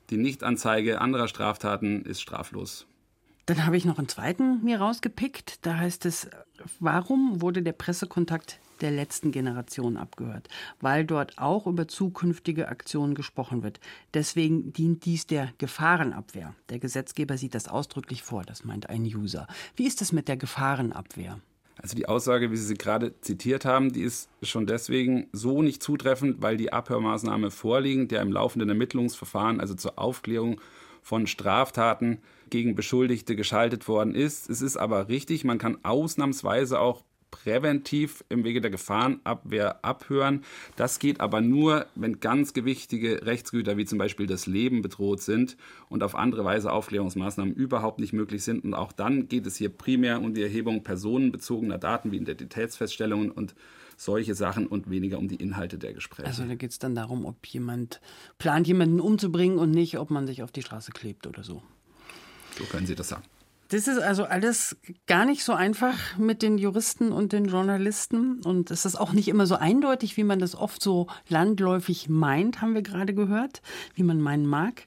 Die 0.09 0.17
Nichtanzeige 0.17 1.01
anderer 1.01 1.27
Straftaten 1.27 2.03
ist 2.03 2.21
straflos. 2.21 2.87
Dann 3.45 3.65
habe 3.65 3.77
ich 3.77 3.85
noch 3.85 3.97
einen 3.97 4.07
zweiten 4.07 4.63
mir 4.63 4.79
rausgepickt. 4.79 5.65
Da 5.65 5.77
heißt 5.77 6.05
es, 6.05 6.29
warum 6.79 7.41
wurde 7.41 7.63
der 7.63 7.73
Pressekontakt 7.73 8.59
der 8.81 8.91
letzten 8.91 9.31
Generation 9.31 9.97
abgehört? 9.97 10.47
Weil 10.81 11.03
dort 11.03 11.39
auch 11.39 11.65
über 11.65 11.87
zukünftige 11.87 12.67
Aktionen 12.67 13.15
gesprochen 13.15 13.63
wird. 13.63 13.79
Deswegen 14.13 14.71
dient 14.73 15.05
dies 15.05 15.25
der 15.25 15.51
Gefahrenabwehr. 15.57 16.53
Der 16.69 16.77
Gesetzgeber 16.77 17.37
sieht 17.37 17.55
das 17.55 17.67
ausdrücklich 17.67 18.21
vor, 18.21 18.43
das 18.43 18.63
meint 18.63 18.89
ein 18.89 19.01
User. 19.03 19.47
Wie 19.75 19.87
ist 19.87 20.01
es 20.01 20.11
mit 20.11 20.27
der 20.27 20.37
Gefahrenabwehr? 20.37 21.39
Also 21.81 21.95
die 21.95 22.07
Aussage, 22.07 22.51
wie 22.51 22.57
Sie 22.57 22.65
sie 22.65 22.73
gerade 22.75 23.19
zitiert 23.21 23.63
haben, 23.63 23.93
die 23.93 24.01
ist 24.01 24.29
schon 24.43 24.67
deswegen 24.67 25.27
so 25.31 25.61
nicht 25.61 25.81
zutreffend, 25.81 26.41
weil 26.41 26.57
die 26.57 26.73
Abhörmaßnahme 26.73 27.51
vorliegend, 27.51 28.11
der 28.11 28.21
im 28.21 28.31
laufenden 28.31 28.69
Ermittlungsverfahren, 28.69 29.61
also 29.61 29.73
zur 29.75 29.97
Aufklärung 29.97 30.59
von 31.01 31.25
Straftaten 31.25 32.19
gegen 32.49 32.75
Beschuldigte 32.75 33.35
geschaltet 33.35 33.87
worden 33.87 34.13
ist. 34.13 34.49
Es 34.49 34.61
ist 34.61 34.75
aber 34.75 35.07
richtig, 35.07 35.45
man 35.45 35.57
kann 35.57 35.77
ausnahmsweise 35.83 36.79
auch 36.79 37.03
präventiv 37.31 38.23
im 38.29 38.43
Wege 38.43 38.61
der 38.61 38.71
Gefahrenabwehr 38.71 39.83
abhören. 39.83 40.43
Das 40.75 40.99
geht 40.99 41.21
aber 41.21 41.41
nur, 41.41 41.85
wenn 41.95 42.19
ganz 42.19 42.53
gewichtige 42.53 43.25
Rechtsgüter 43.25 43.77
wie 43.77 43.85
zum 43.85 43.97
Beispiel 43.97 44.27
das 44.27 44.47
Leben 44.47 44.81
bedroht 44.81 45.21
sind 45.21 45.57
und 45.89 46.03
auf 46.03 46.15
andere 46.15 46.45
Weise 46.45 46.71
Aufklärungsmaßnahmen 46.71 47.53
überhaupt 47.53 47.99
nicht 47.99 48.13
möglich 48.13 48.43
sind. 48.43 48.63
Und 48.63 48.73
auch 48.73 48.91
dann 48.91 49.27
geht 49.27 49.45
es 49.45 49.55
hier 49.55 49.69
primär 49.69 50.21
um 50.21 50.33
die 50.33 50.43
Erhebung 50.43 50.83
personenbezogener 50.83 51.77
Daten 51.77 52.11
wie 52.11 52.17
Identitätsfeststellungen 52.17 53.31
und 53.31 53.55
solche 53.97 54.33
Sachen 54.33 54.65
und 54.65 54.89
weniger 54.89 55.17
um 55.19 55.27
die 55.27 55.35
Inhalte 55.35 55.77
der 55.77 55.93
Gespräche. 55.93 56.27
Also 56.27 56.45
da 56.45 56.55
geht 56.55 56.71
es 56.71 56.79
dann 56.79 56.95
darum, 56.95 57.25
ob 57.25 57.45
jemand 57.47 57.99
plant, 58.37 58.65
jemanden 58.65 59.01
umzubringen 59.01 59.59
und 59.59 59.71
nicht, 59.71 59.99
ob 59.99 60.09
man 60.09 60.25
sich 60.25 60.41
auf 60.41 60.51
die 60.51 60.61
Straße 60.61 60.91
klebt 60.91 61.27
oder 61.27 61.43
so. 61.43 61.61
So 62.57 62.63
können 62.65 62.87
Sie 62.87 62.95
das 62.95 63.09
sagen. 63.09 63.23
Das 63.69 63.87
ist 63.87 63.99
also 63.99 64.23
alles 64.23 64.77
gar 65.05 65.25
nicht 65.25 65.43
so 65.43 65.53
einfach 65.53 66.17
mit 66.17 66.41
den 66.41 66.57
Juristen 66.57 67.11
und 67.11 67.33
den 67.33 67.45
Journalisten. 67.45 68.41
Und 68.41 68.71
es 68.71 68.83
ist 68.83 68.95
auch 68.95 69.13
nicht 69.13 69.27
immer 69.27 69.45
so 69.45 69.55
eindeutig, 69.55 70.17
wie 70.17 70.23
man 70.23 70.39
das 70.39 70.55
oft 70.55 70.81
so 70.81 71.05
landläufig 71.27 72.09
meint, 72.09 72.61
haben 72.61 72.73
wir 72.73 72.81
gerade 72.81 73.13
gehört, 73.13 73.61
wie 73.93 74.01
man 74.01 74.21
meinen 74.21 74.47
mag. 74.47 74.85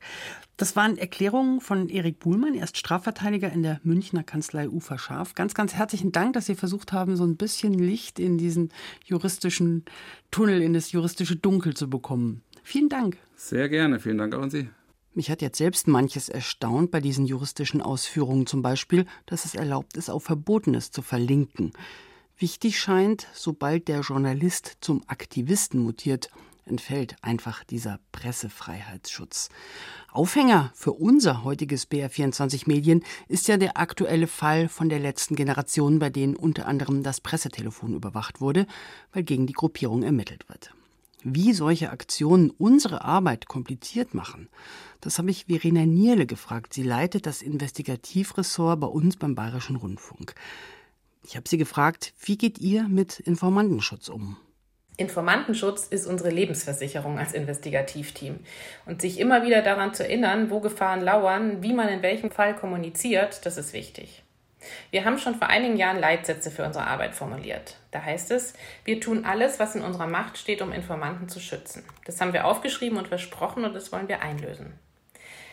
Das 0.57 0.75
waren 0.75 0.99
Erklärungen 0.99 1.61
von 1.61 1.89
Erik 1.89 2.19
Buhlmann, 2.19 2.55
er 2.55 2.65
ist 2.65 2.77
Strafverteidiger 2.77 3.53
in 3.53 3.63
der 3.63 3.81
Münchner 3.85 4.25
Kanzlei 4.25 4.69
Ufer 4.69 4.99
Scharf. 4.99 5.35
Ganz, 5.35 5.55
ganz 5.55 5.75
herzlichen 5.75 6.11
Dank, 6.11 6.33
dass 6.33 6.47
Sie 6.47 6.57
versucht 6.57 6.93
haben, 6.93 7.17
so 7.17 7.25
ein 7.25 7.37
bisschen 7.37 7.75
Licht 7.75 8.19
in 8.19 8.37
diesen 8.37 8.71
juristischen 9.05 9.85
Tunnel, 10.33 10.61
in 10.61 10.75
das 10.75 10.91
juristische 10.91 11.37
Dunkel 11.37 11.75
zu 11.75 11.89
bekommen. 11.89 12.43
Vielen 12.65 12.89
Dank. 12.89 13.17
Sehr 13.37 13.69
gerne, 13.69 14.01
vielen 14.01 14.19
Dank 14.19 14.35
auch 14.35 14.43
an 14.43 14.51
Sie. 14.51 14.69
Mich 15.15 15.31
hat 15.31 15.43
jetzt 15.43 15.59
selbst 15.59 15.89
manches 15.89 16.31
erstaunt 16.31 16.91
bei 16.91 17.01
diesen 17.01 17.27
juristischen 17.27 17.83
Ausführungen, 17.83 18.47
zum 18.47 18.63
Beispiel, 18.63 19.05
dass 19.27 19.45
es 19.45 19.55
erlaubt 19.55 19.99
ist, 19.99 20.09
auf 20.09 20.25
Verbotenes 20.25 20.91
zu 20.91 21.03
verlinken. 21.03 21.73
Wichtig 22.39 22.81
scheint, 22.81 23.27
sobald 23.35 23.89
der 23.89 24.01
Journalist 24.01 24.79
zum 24.81 25.03
Aktivisten 25.09 25.81
mutiert, 25.81 26.31
entfällt 26.65 27.17
einfach 27.21 27.63
dieser 27.63 28.01
Pressefreiheitsschutz. 28.13 29.51
Aufhänger 30.11 30.73
für 30.75 30.93
unser 30.93 31.45
heutiges 31.45 31.91
BR24 31.91 32.63
Medien 32.67 33.05
ist 33.29 33.49
ja 33.49 33.59
der 33.59 33.77
aktuelle 33.77 34.27
Fall 34.27 34.69
von 34.69 34.89
der 34.89 34.99
letzten 34.99 35.37
Generation, 35.37 35.99
bei 35.99 36.09
denen 36.09 36.37
unter 36.37 36.67
anderem 36.67 37.03
das 37.03 37.21
Pressetelefon 37.21 37.95
überwacht 37.95 38.41
wurde, 38.41 38.67
weil 39.13 39.25
gegen 39.25 39.47
die 39.47 39.53
Gruppierung 39.53 40.03
ermittelt 40.03 40.49
wird. 40.49 40.73
Wie 41.25 41.53
solche 41.53 41.91
Aktionen 41.91 42.51
unsere 42.51 43.05
Arbeit 43.05 43.47
kompliziert 43.47 44.13
machen, 44.13 44.49
das 45.01 45.19
habe 45.19 45.31
ich 45.31 45.47
Verena 45.47 45.87
Nierle 45.87 46.27
gefragt. 46.27 46.75
Sie 46.75 46.83
leitet 46.83 47.27
das 47.27 47.43
Investigativressort 47.43 48.81
bei 48.81 48.89
uns 48.89 49.17
beim 49.17 49.35
Bayerischen 49.35 49.77
Rundfunk. 49.77 50.35
Ich 51.25 51.37
habe 51.37 51.49
sie 51.49 51.59
gefragt, 51.59 52.13
wie 52.25 52.37
geht 52.37 52.59
ihr 52.59 52.89
mit 52.89 53.21
Informantenschutz 53.21 54.09
um? 54.09 54.37
Informantenschutz 54.97 55.87
ist 55.87 56.07
unsere 56.07 56.31
Lebensversicherung 56.31 57.19
als 57.19 57.33
Investigativteam. 57.33 58.41
Und 58.87 59.01
sich 59.01 59.21
immer 59.21 59.45
wieder 59.45 59.63
daran 59.63 59.95
zu 59.95 60.05
erinnern, 60.05 60.51
wo 60.51 60.61
Gefahren 60.61 61.01
lauern, 61.01 61.63
wie 61.63 61.73
man 61.73 61.89
in 61.89 62.03
welchem 62.03 62.31
Fall 62.31 62.57
kommuniziert, 62.57 63.47
das 63.47 63.57
ist 63.57 63.73
wichtig. 63.73 64.23
Wir 64.91 65.05
haben 65.05 65.19
schon 65.19 65.35
vor 65.35 65.49
einigen 65.49 65.77
Jahren 65.77 65.99
Leitsätze 65.99 66.51
für 66.51 66.65
unsere 66.65 66.87
Arbeit 66.87 67.15
formuliert. 67.15 67.77
Da 67.91 68.03
heißt 68.03 68.31
es, 68.31 68.55
wir 68.85 69.01
tun 69.01 69.25
alles, 69.25 69.59
was 69.59 69.75
in 69.75 69.83
unserer 69.83 70.07
Macht 70.07 70.39
steht, 70.39 70.63
um 70.63 70.73
Informanten 70.73 71.29
zu 71.29 71.41
schützen. 71.41 71.85
Das 72.05 72.21
haben 72.21 72.33
wir 72.33 72.47
aufgeschrieben 72.47 72.99
und 72.99 73.09
versprochen 73.09 73.65
und 73.65 73.75
das 73.75 73.93
wollen 73.93 74.09
wir 74.09 74.23
einlösen. 74.23 74.73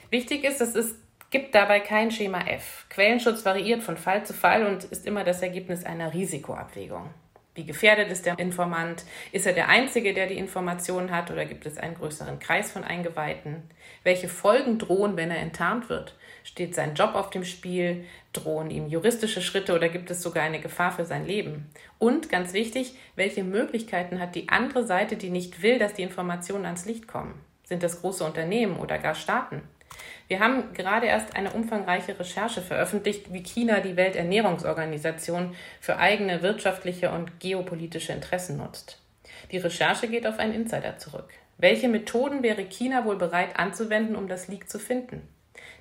Wichtig 0.10 0.44
ist, 0.44 0.62
es 0.62 0.96
gibt 1.30 1.54
dabei 1.54 1.80
kein 1.80 2.12
Schema 2.12 2.42
F. 2.48 2.86
Quellenschutz 2.90 3.46
variiert 3.46 3.84
von 3.84 3.98
Fall 3.98 4.26
zu 4.26 4.34
Fall 4.34 4.66
und 4.66 4.86
ist 4.86 5.06
immer 5.06 5.24
das 5.24 5.42
Ergebnis 5.42 5.86
einer 5.86 6.14
Risikoabwägung. 6.14 7.10
Wie 7.56 7.66
gefährdet 7.66 8.10
ist 8.10 8.26
der 8.26 8.40
Informant? 8.40 9.04
Ist 9.32 9.46
er 9.46 9.54
der 9.54 9.68
Einzige, 9.68 10.14
der 10.14 10.28
die 10.28 10.38
Informationen 10.38 11.12
hat 11.12 11.30
oder 11.30 11.46
gibt 11.46 11.66
es 11.66 11.78
einen 11.78 11.96
größeren 11.96 12.40
Kreis 12.40 12.72
von 12.72 12.84
Eingeweihten? 12.84 13.70
Welche 14.04 14.30
Folgen 14.30 14.80
drohen, 14.80 15.18
wenn 15.18 15.30
er 15.30 15.40
enttarnt 15.40 15.90
wird? 15.90 16.16
Steht 16.44 16.76
sein 16.76 16.96
Job 16.96 17.16
auf 17.16 17.30
dem 17.30 17.44
Spiel? 17.44 18.06
Drohen 18.34 18.72
ihm 18.72 18.88
juristische 18.88 19.42
Schritte 19.42 19.76
oder 19.76 19.90
gibt 19.90 20.12
es 20.12 20.22
sogar 20.22 20.44
eine 20.44 20.60
Gefahr 20.60 20.92
für 20.92 21.06
sein 21.06 21.26
Leben? 21.26 21.70
Und 21.98 22.30
ganz 22.30 22.54
wichtig, 22.54 22.96
welche 23.16 23.44
Möglichkeiten 23.44 24.20
hat 24.20 24.36
die 24.36 24.50
andere 24.50 24.86
Seite, 24.86 25.16
die 25.16 25.30
nicht 25.30 25.62
will, 25.62 25.80
dass 25.80 25.94
die 25.94 26.04
Informationen 26.04 26.66
ans 26.66 26.86
Licht 26.86 27.08
kommen? 27.08 27.34
Sind 27.64 27.84
das 27.84 28.02
große 28.02 28.24
Unternehmen 28.24 28.78
oder 28.78 28.98
gar 28.98 29.16
Staaten? 29.16 29.62
Wir 30.28 30.40
haben 30.40 30.74
gerade 30.74 31.08
erst 31.08 31.36
eine 31.36 31.52
umfangreiche 31.52 32.20
Recherche 32.20 32.62
veröffentlicht, 32.62 33.34
wie 33.34 33.44
China 33.44 33.80
die 33.80 33.96
Welternährungsorganisation 33.96 35.56
für 35.82 35.98
eigene 35.98 36.42
wirtschaftliche 36.42 37.12
und 37.12 37.40
geopolitische 37.40 38.14
Interessen 38.14 38.58
nutzt. 38.58 39.00
Die 39.52 39.58
Recherche 39.58 40.08
geht 40.08 40.28
auf 40.28 40.38
einen 40.38 40.54
Insider 40.54 40.98
zurück. 40.98 41.30
Welche 41.58 41.90
Methoden 41.90 42.44
wäre 42.44 42.64
China 42.64 43.06
wohl 43.06 43.18
bereit 43.18 43.58
anzuwenden, 43.58 44.16
um 44.16 44.28
das 44.28 44.48
Leak 44.48 44.70
zu 44.70 44.80
finden? 44.80 45.28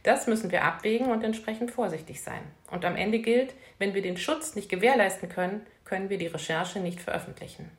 Das 0.02 0.26
müssen 0.26 0.50
wir 0.50 0.64
abwägen 0.64 1.10
und 1.10 1.24
entsprechend 1.24 1.70
vorsichtig 1.70 2.22
sein. 2.22 2.40
Und 2.70 2.84
am 2.84 2.96
Ende 2.96 3.18
gilt, 3.18 3.54
wenn 3.78 3.94
wir 3.94 4.02
den 4.02 4.16
Schutz 4.16 4.54
nicht 4.54 4.68
gewährleisten 4.68 5.28
können, 5.28 5.66
können 5.84 6.10
wir 6.10 6.18
die 6.18 6.26
Recherche 6.26 6.80
nicht 6.80 7.00
veröffentlichen. 7.00 7.70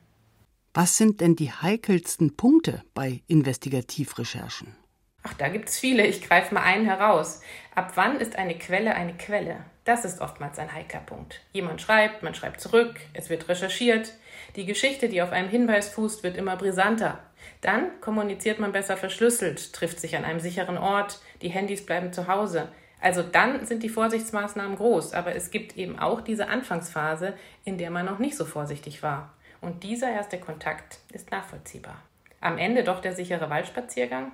Was 0.74 0.96
sind 0.96 1.20
denn 1.20 1.34
die 1.34 1.50
heikelsten 1.50 2.36
Punkte 2.36 2.82
bei 2.94 3.22
Investigativrecherchen? 3.26 4.76
Ach, 5.22 5.34
da 5.34 5.48
gibt's 5.48 5.78
viele. 5.78 6.06
Ich 6.06 6.22
greife 6.22 6.54
mal 6.54 6.62
einen 6.62 6.86
heraus. 6.86 7.42
Ab 7.74 7.92
wann 7.96 8.20
ist 8.20 8.36
eine 8.36 8.56
Quelle 8.56 8.94
eine 8.94 9.14
Quelle? 9.14 9.64
Das 9.84 10.04
ist 10.04 10.20
oftmals 10.20 10.58
ein 10.58 10.72
heikler 10.72 11.00
Punkt. 11.00 11.40
Jemand 11.52 11.82
schreibt, 11.82 12.22
man 12.22 12.34
schreibt 12.34 12.60
zurück, 12.60 13.00
es 13.12 13.28
wird 13.28 13.48
recherchiert. 13.48 14.14
Die 14.56 14.64
Geschichte, 14.64 15.08
die 15.08 15.20
auf 15.20 15.32
einem 15.32 15.48
Hinweis 15.48 15.88
fußt, 15.90 16.22
wird 16.22 16.36
immer 16.36 16.56
brisanter. 16.56 17.18
Dann 17.60 18.00
kommuniziert 18.00 18.58
man 18.58 18.72
besser 18.72 18.96
verschlüsselt, 18.96 19.72
trifft 19.72 20.00
sich 20.00 20.16
an 20.16 20.24
einem 20.24 20.40
sicheren 20.40 20.78
Ort, 20.78 21.20
die 21.42 21.48
Handys 21.48 21.84
bleiben 21.84 22.12
zu 22.12 22.28
Hause. 22.28 22.68
Also 23.00 23.22
dann 23.22 23.64
sind 23.64 23.82
die 23.82 23.88
Vorsichtsmaßnahmen 23.88 24.76
groß, 24.76 25.14
aber 25.14 25.34
es 25.34 25.50
gibt 25.50 25.76
eben 25.76 25.98
auch 25.98 26.20
diese 26.20 26.48
Anfangsphase, 26.48 27.34
in 27.64 27.78
der 27.78 27.90
man 27.90 28.06
noch 28.06 28.18
nicht 28.18 28.36
so 28.36 28.44
vorsichtig 28.44 29.02
war. 29.02 29.32
Und 29.60 29.82
dieser 29.82 30.10
erste 30.10 30.38
Kontakt 30.38 30.98
ist 31.12 31.30
nachvollziehbar. 31.30 32.02
Am 32.40 32.58
Ende 32.58 32.84
doch 32.84 33.00
der 33.00 33.14
sichere 33.14 33.50
Waldspaziergang? 33.50 34.32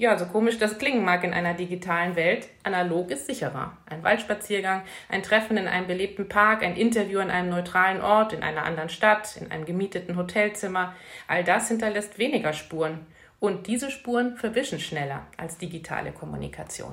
Ja, 0.00 0.16
so 0.16 0.24
komisch 0.24 0.56
das 0.56 0.78
klingen 0.78 1.04
mag 1.04 1.24
in 1.24 1.34
einer 1.34 1.52
digitalen 1.52 2.16
Welt, 2.16 2.48
analog 2.62 3.10
ist 3.10 3.26
sicherer. 3.26 3.76
Ein 3.84 4.02
Waldspaziergang, 4.02 4.82
ein 5.10 5.22
Treffen 5.22 5.58
in 5.58 5.68
einem 5.68 5.86
belebten 5.86 6.26
Park, 6.26 6.62
ein 6.62 6.76
Interview 6.76 7.20
an 7.20 7.30
einem 7.30 7.50
neutralen 7.50 8.00
Ort, 8.00 8.32
in 8.32 8.42
einer 8.42 8.64
anderen 8.64 8.88
Stadt, 8.88 9.36
in 9.36 9.50
einem 9.50 9.66
gemieteten 9.66 10.16
Hotelzimmer, 10.16 10.94
all 11.28 11.44
das 11.44 11.68
hinterlässt 11.68 12.18
weniger 12.18 12.54
Spuren. 12.54 13.06
Und 13.40 13.66
diese 13.66 13.90
Spuren 13.90 14.36
verwischen 14.36 14.78
schneller 14.78 15.26
als 15.36 15.58
digitale 15.58 16.12
Kommunikation. 16.12 16.92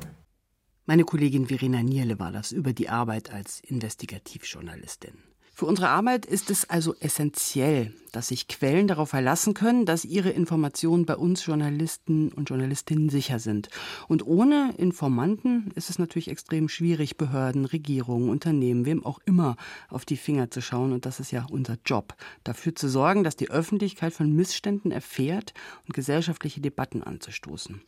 Meine 0.86 1.03
Kollegin 1.03 1.47
Verena 1.47 1.83
Nierle 1.83 2.17
war 2.17 2.31
das 2.31 2.53
über 2.53 2.71
die 2.71 2.88
Arbeit 2.88 3.31
als 3.31 3.60
Investigativjournalistin. 3.60 5.21
Für 5.58 5.65
unsere 5.65 5.89
Arbeit 5.89 6.28
ist 6.28 6.52
es 6.52 6.70
also 6.70 6.93
essentiell, 7.00 7.91
dass 8.12 8.28
sich 8.28 8.48
Quellen 8.48 8.88
darauf 8.88 9.10
verlassen 9.10 9.56
können, 9.56 9.88
dass 9.88 10.06
ihre 10.06 10.30
Informationen 10.30 11.08
bei 11.08 11.15
uns 11.15 11.43
Journalisten 11.43 12.32
und 12.32 12.50
Journalistinnen 12.50 13.10
sicher 13.10 13.39
sind. 13.39 13.70
Und 14.08 14.26
ohne 14.26 14.76
Informanten 14.78 15.72
ist 15.74 15.89
es 15.89 15.98
natürlich 15.98 16.30
extrem 16.30 16.70
schwierig, 16.70 17.17
Behörden, 17.17 17.65
Regierungen, 17.65 18.30
Unternehmen, 18.30 18.86
wem 18.86 19.04
auch 19.04 19.20
immer 19.26 19.56
auf 19.89 20.06
die 20.06 20.17
Finger 20.17 20.52
zu 20.52 20.62
schauen. 20.62 20.93
Und 20.93 21.08
das 21.08 21.20
ist 21.20 21.32
ja 21.32 21.48
unser 21.50 21.78
Job, 21.84 22.15
dafür 22.43 22.76
zu 22.76 22.88
sorgen, 22.88 23.24
dass 23.24 23.36
die 23.36 23.50
Öffentlichkeit 23.50 24.13
von 24.13 24.32
Missständen 24.32 24.91
erfährt 24.91 25.56
und 25.88 25.96
gesellschaftliche 25.96 26.62
Debatten 26.62 27.02
anzustoßen. 27.02 27.82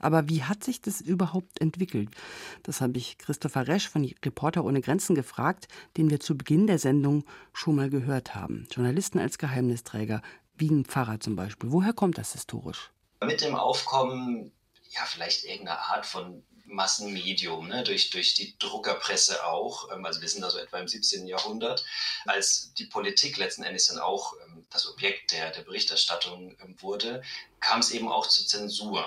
Aber 0.00 0.28
wie 0.28 0.42
hat 0.42 0.64
sich 0.64 0.80
das 0.80 1.00
überhaupt 1.00 1.60
entwickelt? 1.60 2.08
Das 2.64 2.80
habe 2.80 2.98
ich 2.98 3.16
Christopher 3.18 3.68
Resch 3.68 3.88
von 3.88 4.10
Reporter 4.24 4.64
ohne 4.64 4.80
Grenzen 4.80 5.14
gefragt, 5.14 5.68
den 5.96 6.10
wir 6.10 6.18
zu 6.18 6.36
Beginn 6.36 6.66
der 6.66 6.80
Sendung 6.80 7.11
Sendung 7.12 7.24
schon 7.52 7.76
mal 7.76 7.90
gehört 7.90 8.34
haben. 8.34 8.66
Journalisten 8.70 9.18
als 9.18 9.38
Geheimnisträger, 9.38 10.22
wie 10.56 10.70
ein 10.70 10.84
Pfarrer 10.84 11.20
zum 11.20 11.36
Beispiel. 11.36 11.70
Woher 11.70 11.92
kommt 11.92 12.18
das 12.18 12.32
historisch? 12.32 12.90
Mit 13.24 13.40
dem 13.40 13.54
Aufkommen, 13.54 14.52
ja, 14.90 15.04
vielleicht 15.04 15.44
irgendeiner 15.44 15.78
Art 15.78 16.06
von 16.06 16.42
Massenmedium, 16.64 17.68
ne? 17.68 17.82
durch, 17.82 18.10
durch 18.10 18.34
die 18.34 18.56
Druckerpresse 18.58 19.44
auch. 19.44 19.92
Ähm, 19.92 20.04
also 20.06 20.20
wir 20.20 20.28
sind 20.28 20.42
da 20.42 20.50
so 20.50 20.58
etwa 20.58 20.78
im 20.78 20.88
17. 20.88 21.26
Jahrhundert, 21.26 21.84
als 22.24 22.72
die 22.74 22.86
Politik 22.86 23.36
letzten 23.36 23.62
Endes 23.62 23.86
dann 23.86 23.98
auch 23.98 24.34
ähm, 24.46 24.64
das 24.70 24.88
Objekt 24.88 25.32
der, 25.32 25.50
der 25.50 25.62
Berichterstattung 25.62 26.56
ähm, 26.60 26.76
wurde, 26.80 27.22
kam 27.60 27.80
es 27.80 27.90
eben 27.90 28.08
auch 28.08 28.26
zur 28.26 28.46
Zensur. 28.46 29.04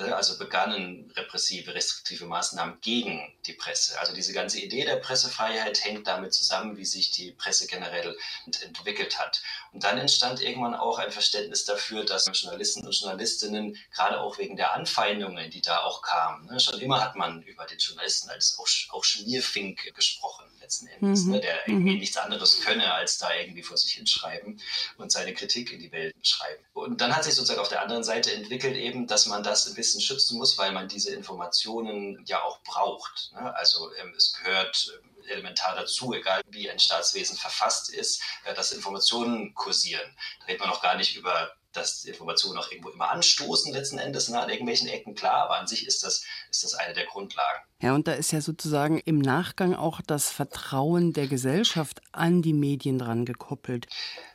Äh, 0.00 0.10
also 0.12 0.38
begannen 0.38 1.12
repressive, 1.16 1.74
restriktive 1.74 2.26
Maßnahmen 2.26 2.80
gegen 2.80 3.32
die 3.46 3.52
Presse. 3.52 3.98
Also 4.00 4.14
diese 4.14 4.32
ganze 4.32 4.60
Idee 4.60 4.84
der 4.84 4.96
Pressefreiheit 4.96 5.84
hängt 5.84 6.06
damit 6.06 6.32
zusammen, 6.34 6.76
wie 6.76 6.84
sich 6.84 7.10
die 7.10 7.32
Presse 7.32 7.66
generell 7.66 8.16
entwickelt 8.62 9.18
hat. 9.18 9.42
Und 9.72 9.84
dann 9.84 9.98
entstand 9.98 10.40
irgendwann 10.40 10.74
auch 10.74 10.98
ein 10.98 11.10
Verständnis 11.10 11.64
dafür, 11.64 12.04
dass 12.04 12.30
Journalisten 12.32 12.86
und 12.86 12.98
Journalistinnen, 12.98 13.76
gerade 13.92 14.20
auch 14.20 14.38
wegen 14.38 14.56
der 14.56 14.72
Anfeindungen, 14.74 15.50
die 15.50 15.60
da 15.60 15.78
auch 15.78 16.02
kamen, 16.02 16.46
ne, 16.46 16.60
schon 16.60 16.80
immer 16.80 17.00
hat 17.00 17.16
man 17.16 17.42
über 17.42 17.66
den 17.66 17.78
Journalisten 17.78 18.30
als 18.30 18.58
auch, 18.58 18.68
auch 18.94 19.04
Schmierfink 19.04 19.94
gesprochen 19.94 20.44
letzten 20.70 20.86
Endes, 20.86 21.24
mhm. 21.24 21.32
ne, 21.32 21.40
der 21.40 21.68
irgendwie 21.68 21.94
mhm. 21.94 21.98
nichts 21.98 22.16
anderes 22.16 22.60
könne, 22.60 22.94
als 22.94 23.18
da 23.18 23.34
irgendwie 23.34 23.62
vor 23.62 23.76
sich 23.76 23.92
hinschreiben 23.94 24.60
und 24.98 25.10
seine 25.10 25.34
Kritik 25.34 25.72
in 25.72 25.80
die 25.80 25.90
Welt 25.90 26.14
schreiben. 26.22 26.64
Und 26.74 27.00
dann 27.00 27.14
hat 27.14 27.24
sich 27.24 27.34
sozusagen 27.34 27.60
auf 27.60 27.68
der 27.68 27.82
anderen 27.82 28.04
Seite 28.04 28.32
entwickelt 28.32 28.76
eben, 28.76 29.08
dass 29.08 29.26
man 29.26 29.42
das 29.42 29.66
ein 29.66 29.74
bisschen 29.74 30.00
schützen 30.00 30.38
muss, 30.38 30.56
weil 30.58 30.70
man 30.70 30.86
diese 30.86 31.12
Informationen 31.12 32.24
ja 32.26 32.40
auch 32.42 32.62
braucht. 32.62 33.32
Ne? 33.34 33.54
Also 33.56 33.90
ähm, 33.96 34.14
es 34.16 34.32
gehört 34.34 34.96
ähm, 35.02 35.10
elementar 35.26 35.74
dazu, 35.74 36.14
egal 36.14 36.40
wie 36.50 36.70
ein 36.70 36.78
Staatswesen 36.78 37.36
verfasst 37.36 37.90
ist, 37.90 38.22
äh, 38.44 38.54
dass 38.54 38.70
Informationen 38.70 39.52
kursieren. 39.54 40.08
Da 40.40 40.46
redet 40.46 40.60
man 40.60 40.68
noch 40.68 40.82
gar 40.82 40.96
nicht 40.96 41.16
über 41.16 41.50
dass 41.72 42.04
Informationen 42.04 42.58
auch 42.58 42.70
irgendwo 42.70 42.90
immer 42.90 43.10
anstoßen 43.10 43.72
letzten 43.72 43.98
Endes 43.98 44.28
ne, 44.28 44.40
an 44.40 44.50
irgendwelchen 44.50 44.88
Ecken, 44.88 45.14
klar, 45.14 45.44
aber 45.44 45.58
an 45.58 45.66
sich 45.66 45.86
ist 45.86 46.02
das, 46.02 46.24
ist 46.50 46.64
das 46.64 46.74
eine 46.74 46.94
der 46.94 47.06
Grundlagen. 47.06 47.60
Ja, 47.82 47.94
und 47.94 48.06
da 48.06 48.12
ist 48.12 48.32
ja 48.32 48.42
sozusagen 48.42 48.98
im 48.98 49.18
Nachgang 49.18 49.74
auch 49.74 50.02
das 50.06 50.30
Vertrauen 50.30 51.14
der 51.14 51.28
Gesellschaft 51.28 52.02
an 52.12 52.42
die 52.42 52.52
Medien 52.52 52.98
dran 52.98 53.24
gekoppelt. 53.24 53.86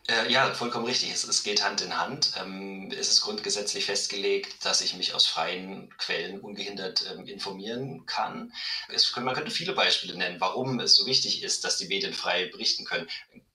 Äh, 0.08 0.32
ja, 0.32 0.52
vollkommen 0.54 0.86
richtig. 0.86 1.12
Es, 1.12 1.24
es, 1.24 1.43
geht 1.43 1.63
Hand 1.63 1.82
in 1.82 1.95
Hand. 1.95 2.32
Ähm, 2.39 2.91
es 2.91 3.10
ist 3.10 3.21
grundgesetzlich 3.21 3.86
festgelegt, 3.86 4.65
dass 4.65 4.82
ich 4.82 4.95
mich 4.95 5.13
aus 5.13 5.28
freien 5.28 5.89
Quellen 5.98 6.39
ungehindert 6.39 7.06
ähm, 7.12 7.26
informieren 7.26 8.06
kann. 8.08 8.52
Es, 8.89 9.15
man 9.15 9.36
könnte 9.36 9.52
viele 9.52 9.74
Beispiele 9.74 10.17
nennen, 10.17 10.39
warum 10.39 10.80
es 10.80 10.95
so 10.95 11.06
wichtig 11.06 11.43
ist, 11.43 11.63
dass 11.63 11.78
die 11.78 11.88
Medien 11.88 12.13
frei 12.13 12.48
berichten 12.48 12.86
können. 12.86 13.08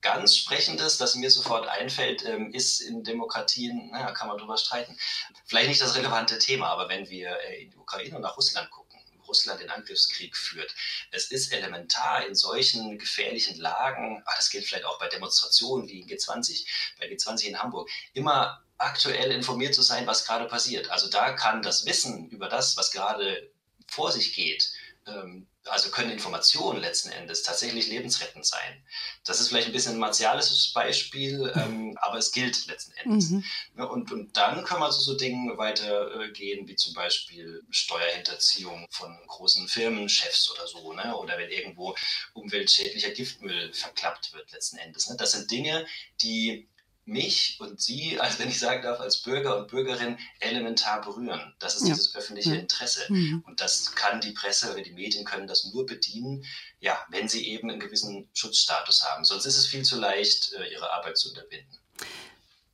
Ganz 0.02 0.36
sprechendes, 0.36 0.96
das 0.98 1.14
mir 1.14 1.30
sofort 1.30 1.68
einfällt, 1.68 2.24
ähm, 2.24 2.52
ist 2.52 2.80
in 2.80 3.04
Demokratien, 3.04 3.90
na, 3.92 4.12
kann 4.12 4.28
man 4.28 4.38
drüber 4.38 4.56
streiten. 4.56 4.98
Vielleicht 5.44 5.68
nicht 5.68 5.80
das 5.80 5.94
relevante 5.94 6.38
Thema, 6.38 6.68
aber 6.68 6.88
wenn 6.88 7.10
wir 7.10 7.38
äh, 7.40 7.64
in 7.64 7.70
die 7.70 7.76
Ukraine 7.76 8.16
und 8.16 8.22
nach 8.22 8.36
Russland 8.36 8.70
gucken, 8.70 8.90
Russland 9.30 9.60
den 9.60 9.70
Angriffskrieg 9.70 10.36
führt. 10.36 10.74
Es 11.12 11.30
ist 11.30 11.52
elementar 11.52 12.26
in 12.26 12.34
solchen 12.34 12.98
gefährlichen 12.98 13.58
Lagen, 13.58 14.22
ah, 14.26 14.32
das 14.36 14.50
gilt 14.50 14.66
vielleicht 14.66 14.84
auch 14.84 14.98
bei 14.98 15.08
Demonstrationen 15.08 15.88
wie 15.88 16.00
in 16.00 16.08
G20, 16.08 16.66
bei 16.98 17.06
G20 17.06 17.44
in 17.44 17.62
Hamburg, 17.62 17.88
immer 18.12 18.62
aktuell 18.76 19.30
informiert 19.30 19.74
zu 19.74 19.82
sein, 19.82 20.06
was 20.06 20.26
gerade 20.26 20.46
passiert. 20.46 20.90
Also 20.90 21.08
da 21.08 21.32
kann 21.32 21.62
das 21.62 21.86
Wissen 21.86 22.28
über 22.30 22.48
das, 22.48 22.76
was 22.76 22.90
gerade 22.90 23.50
vor 23.86 24.10
sich 24.10 24.34
geht, 24.34 24.72
ähm, 25.06 25.46
also 25.66 25.90
können 25.90 26.10
Informationen 26.10 26.80
letzten 26.80 27.10
Endes 27.10 27.42
tatsächlich 27.42 27.88
lebensrettend 27.88 28.46
sein. 28.46 28.82
Das 29.24 29.40
ist 29.40 29.48
vielleicht 29.48 29.66
ein 29.66 29.72
bisschen 29.72 29.94
ein 29.94 29.98
martialisches 29.98 30.72
Beispiel, 30.72 31.52
ähm, 31.54 31.98
aber 32.00 32.16
es 32.16 32.32
gilt 32.32 32.66
letzten 32.66 32.92
Endes. 32.92 33.30
Mhm. 33.30 33.44
Und, 33.76 34.10
und 34.10 34.36
dann 34.36 34.64
kann 34.64 34.80
man 34.80 34.90
zu 34.90 35.00
so 35.00 35.16
Dingen 35.16 35.58
weitergehen, 35.58 36.66
wie 36.66 36.76
zum 36.76 36.94
Beispiel 36.94 37.62
Steuerhinterziehung 37.70 38.86
von 38.90 39.16
großen 39.26 39.68
Firmenchefs 39.68 40.50
oder 40.50 40.66
so, 40.66 40.92
ne? 40.94 41.14
oder 41.16 41.36
wenn 41.36 41.50
irgendwo 41.50 41.94
umweltschädlicher 42.32 43.10
Giftmüll 43.10 43.72
verklappt 43.74 44.32
wird 44.32 44.50
letzten 44.52 44.78
Endes. 44.78 45.10
Ne? 45.10 45.16
Das 45.16 45.32
sind 45.32 45.50
Dinge, 45.50 45.86
die 46.22 46.69
mich 47.10 47.56
und 47.60 47.80
Sie, 47.80 48.18
also 48.18 48.38
wenn 48.38 48.48
ich 48.48 48.58
sagen 48.58 48.82
darf, 48.82 49.00
als 49.00 49.18
Bürger 49.18 49.58
und 49.58 49.68
Bürgerin 49.68 50.18
elementar 50.38 51.00
berühren. 51.02 51.54
Das 51.58 51.76
ist 51.76 51.82
ja. 51.82 51.88
dieses 51.88 52.14
öffentliche 52.14 52.54
Interesse. 52.54 53.00
Mhm. 53.12 53.44
Und 53.46 53.60
das 53.60 53.92
kann 53.94 54.20
die 54.20 54.32
Presse 54.32 54.72
oder 54.72 54.82
die 54.82 54.92
Medien 54.92 55.24
können 55.24 55.46
das 55.46 55.64
nur 55.72 55.84
bedienen, 55.84 56.44
ja, 56.78 56.98
wenn 57.10 57.28
sie 57.28 57.46
eben 57.48 57.70
einen 57.70 57.80
gewissen 57.80 58.28
Schutzstatus 58.32 59.02
haben. 59.02 59.24
Sonst 59.24 59.44
ist 59.44 59.58
es 59.58 59.66
viel 59.66 59.82
zu 59.82 59.98
leicht, 59.98 60.52
äh, 60.52 60.72
ihre 60.72 60.90
Arbeit 60.92 61.18
zu 61.18 61.28
unterbinden. 61.28 61.78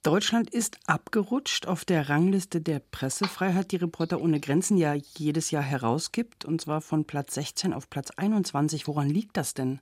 Deutschland 0.03 0.51
ist 0.51 0.77
abgerutscht 0.87 1.66
auf 1.66 1.85
der 1.85 2.09
Rangliste 2.09 2.61
der 2.61 2.79
Pressefreiheit, 2.79 3.72
die 3.72 3.77
Reporter 3.77 4.20
ohne 4.20 4.38
Grenzen 4.38 4.77
ja 4.77 4.94
jedes 4.94 5.51
Jahr 5.51 5.64
herausgibt, 5.64 6.44
und 6.44 6.61
zwar 6.61 6.81
von 6.81 7.07
Platz 7.07 7.35
16 7.35 7.72
auf 7.72 7.90
Platz 7.90 8.12
21. 8.12 8.87
Woran 8.87 9.11
liegt 9.11 9.37
das 9.37 9.55
denn? 9.55 9.81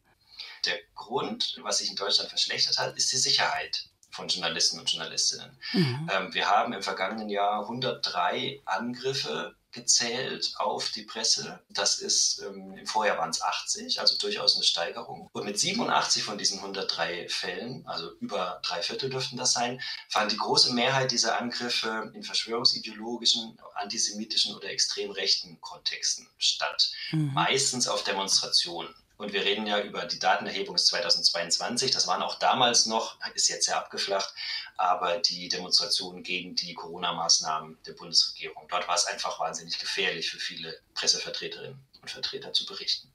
Der 0.65 0.79
Grund, 0.95 1.61
was 1.63 1.79
sich 1.79 1.91
in 1.91 1.97
Deutschland 1.97 2.31
verschlechtert 2.31 2.79
hat, 2.79 2.97
ist 2.97 3.13
die 3.13 3.19
Sicherheit 3.19 3.91
von 4.15 4.29
Journalisten 4.29 4.79
und 4.79 4.91
Journalistinnen. 4.91 5.59
Mhm. 5.73 6.11
Ähm, 6.13 6.35
wir 6.35 6.49
haben 6.49 6.73
im 6.73 6.83
vergangenen 6.83 7.29
Jahr 7.29 7.63
103 7.63 8.63
Angriffe 8.65 9.55
gezählt 9.75 10.55
auf 10.57 10.91
die 10.91 11.03
Presse. 11.03 11.61
Das 11.69 11.99
ist 11.99 12.41
ähm, 12.41 12.77
im 12.77 12.87
Vorjahr 12.87 13.19
waren 13.19 13.31
es 13.31 13.43
80, 13.43 14.01
also 14.01 14.17
durchaus 14.17 14.55
eine 14.55 14.65
Steigerung. 14.65 15.29
Und 15.33 15.45
mit 15.45 15.59
87 15.59 16.23
von 16.23 16.39
diesen 16.39 16.61
103 16.61 17.29
Fällen, 17.29 17.87
also 17.87 18.13
über 18.21 18.61
drei 18.63 18.81
Viertel 18.83 19.11
dürften 19.11 19.37
das 19.37 19.53
sein, 19.53 19.81
fand 20.09 20.33
die 20.33 20.37
große 20.37 20.73
Mehrheit 20.73 21.11
dieser 21.11 21.41
Angriffe 21.41 22.13
in 22.15 22.23
verschwörungsideologischen, 22.23 23.59
antisemitischen 23.75 24.55
oder 24.55 24.71
extrem 24.71 25.11
rechten 25.11 25.61
Kontexten 25.61 26.29
statt. 26.39 26.93
Mhm. 27.11 27.33
Meistens 27.35 27.89
auf 27.89 28.05
Demonstrationen. 28.05 28.95
Und 29.17 29.33
wir 29.33 29.45
reden 29.45 29.67
ja 29.67 29.81
über 29.81 30.07
die 30.07 30.19
Datenerhebung 30.19 30.75
des 30.75 30.87
2022. 30.87 31.91
Das 31.91 32.07
waren 32.07 32.23
auch 32.23 32.39
damals 32.39 32.87
noch, 32.87 33.17
ist 33.35 33.49
jetzt 33.49 33.67
sehr 33.67 33.77
abgeflacht, 33.77 34.35
aber 34.77 35.19
die 35.19 35.49
Demonstrationen 35.49 36.23
gegen 36.23 36.55
die 36.57 36.75
Corona-Maßnahmen 36.75 37.79
der 37.87 37.93
Bundesregierung. 37.93 38.67
Dort 38.69 38.89
war 38.89 38.97
es 38.97 39.07
einfach 39.07 39.39
wahnsinnig 39.39 39.79
gefährlich 39.79 40.31
für 40.31 40.39
viele 40.39 40.77
Pressevertreterinnen 40.95 41.79
und 42.03 42.11
Vertreter 42.11 42.53
zu 42.53 42.67
berichten. 42.67 43.09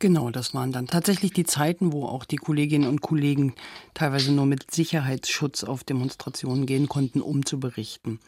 Genau, 0.00 0.30
das 0.30 0.52
waren 0.52 0.72
dann 0.72 0.88
tatsächlich 0.88 1.32
die 1.32 1.44
Zeiten, 1.44 1.92
wo 1.92 2.06
auch 2.06 2.24
die 2.24 2.36
Kolleginnen 2.36 2.88
und 2.88 3.02
Kollegen 3.02 3.54
teilweise 3.94 4.32
nur 4.32 4.46
mit 4.46 4.72
Sicherheitsschutz 4.72 5.62
auf 5.62 5.84
Demonstrationen 5.84 6.66
gehen 6.66 6.88
konnten, 6.88 7.20
um 7.20 7.46
zu 7.46 7.60
berichten. 7.60 8.18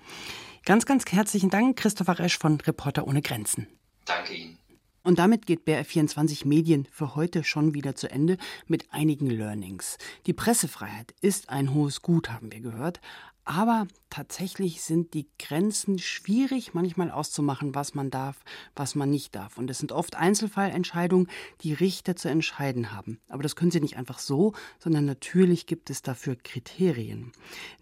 Ganz, 0.64 0.86
ganz 0.86 1.04
herzlichen 1.10 1.50
Dank, 1.50 1.76
Christopher 1.76 2.20
Resch 2.20 2.38
von 2.38 2.60
Reporter 2.60 3.08
ohne 3.08 3.22
Grenzen. 3.22 3.66
Danke 4.04 4.34
Ihnen. 4.34 4.58
Und 5.04 5.18
damit 5.18 5.44
geht 5.44 5.68
BR24 5.68 6.48
Medien 6.48 6.88
für 6.90 7.14
heute 7.14 7.44
schon 7.44 7.74
wieder 7.74 7.94
zu 7.94 8.10
Ende 8.10 8.38
mit 8.66 8.90
einigen 8.90 9.28
Learnings. 9.28 9.98
Die 10.26 10.32
Pressefreiheit 10.32 11.14
ist 11.20 11.50
ein 11.50 11.74
hohes 11.74 12.00
Gut, 12.00 12.30
haben 12.30 12.50
wir 12.50 12.60
gehört. 12.60 13.00
Aber 13.44 13.86
tatsächlich 14.08 14.80
sind 14.82 15.12
die 15.12 15.28
Grenzen 15.38 15.98
schwierig 15.98 16.72
manchmal 16.72 17.10
auszumachen, 17.10 17.74
was 17.74 17.94
man 17.94 18.10
darf, 18.10 18.42
was 18.74 18.94
man 18.94 19.10
nicht 19.10 19.34
darf. 19.34 19.58
Und 19.58 19.68
es 19.68 19.78
sind 19.78 19.92
oft 19.92 20.16
Einzelfallentscheidungen, 20.16 21.28
die 21.60 21.74
Richter 21.74 22.16
zu 22.16 22.30
entscheiden 22.30 22.90
haben. 22.90 23.20
Aber 23.28 23.42
das 23.42 23.56
können 23.56 23.70
sie 23.70 23.82
nicht 23.82 23.98
einfach 23.98 24.18
so, 24.18 24.54
sondern 24.78 25.04
natürlich 25.04 25.66
gibt 25.66 25.90
es 25.90 26.00
dafür 26.00 26.36
Kriterien. 26.36 27.32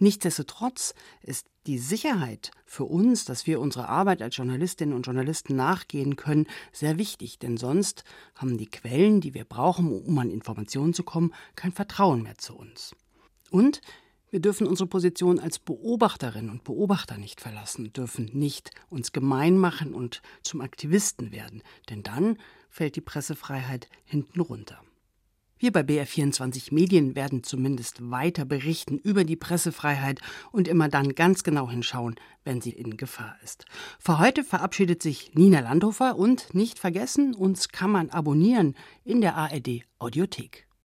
Nichtsdestotrotz 0.01 0.95
ist 1.23 1.47
die 1.67 1.79
Sicherheit 1.79 2.51
für 2.65 2.85
uns, 2.85 3.25
dass 3.25 3.47
wir 3.47 3.61
unserer 3.61 3.89
Arbeit 3.89 4.23
als 4.23 4.37
Journalistinnen 4.37 4.95
und 4.95 5.07
Journalisten 5.07 5.55
nachgehen 5.57 6.17
können, 6.17 6.47
sehr 6.73 6.99
wichtig. 6.99 7.39
Denn 7.39 7.57
sonst 7.57 8.05
haben 8.35 8.59
die 8.59 8.67
Quellen, 8.67 9.21
die 9.21 9.35
wir 9.35 9.45
brauchen, 9.45 9.93
um 9.93 10.19
an 10.19 10.31
Informationen 10.31 10.95
zu 10.95 11.03
kommen, 11.05 11.33
kein 11.57 11.73
Vertrauen 11.73 12.23
mehr 12.23 12.39
zu 12.39 12.57
uns. 12.57 12.95
Und 13.51 13.81
wir 14.31 14.41
dürfen 14.41 14.67
unsere 14.67 14.89
Position 14.89 15.39
als 15.39 15.59
Beobachterinnen 15.59 16.51
und 16.51 16.65
Beobachter 16.65 17.19
nicht 17.19 17.41
verlassen, 17.43 17.93
dürfen 17.93 18.31
nicht 18.33 18.71
uns 18.89 19.13
gemein 19.13 19.59
machen 19.59 19.93
und 19.93 20.23
zum 20.43 20.63
Aktivisten 20.63 21.33
werden, 21.33 21.63
denn 21.91 22.03
dann 22.03 22.39
fällt 22.71 22.97
die 22.97 23.03
Pressefreiheit 23.03 23.89
hinten 24.05 24.41
runter. 24.41 24.83
Wir 25.63 25.71
bei 25.71 25.83
BR24 25.83 26.75
Medien 26.75 27.15
werden 27.15 27.45
zumindest 27.45 28.11
weiter 28.11 28.45
berichten 28.45 28.99
über 28.99 29.23
die 29.23 29.37
Pressefreiheit 29.37 30.21
und 30.51 30.67
immer 30.67 30.89
dann 30.89 31.15
ganz 31.15 31.45
genau 31.45 31.71
hinschauen, 31.71 32.17
wenn 32.43 32.61
sie 32.61 32.73
in 32.73 32.97
Gefahr 32.97 33.37
ist. 33.45 33.65
Für 34.01 34.19
heute 34.19 34.43
verabschiedet 34.43 35.05
sich 35.05 35.37
Nina 35.37 35.61
Landhofer 35.61 36.19
und 36.19 36.53
nicht 36.53 36.81
vergessen, 36.81 37.33
uns 37.33 37.69
kann 37.69 37.93
man 37.93 38.11
abonnieren 38.11 38.75
in 39.05 39.21
der 39.21 39.37
ARD 39.37 39.85
Audiothek. 40.01 40.67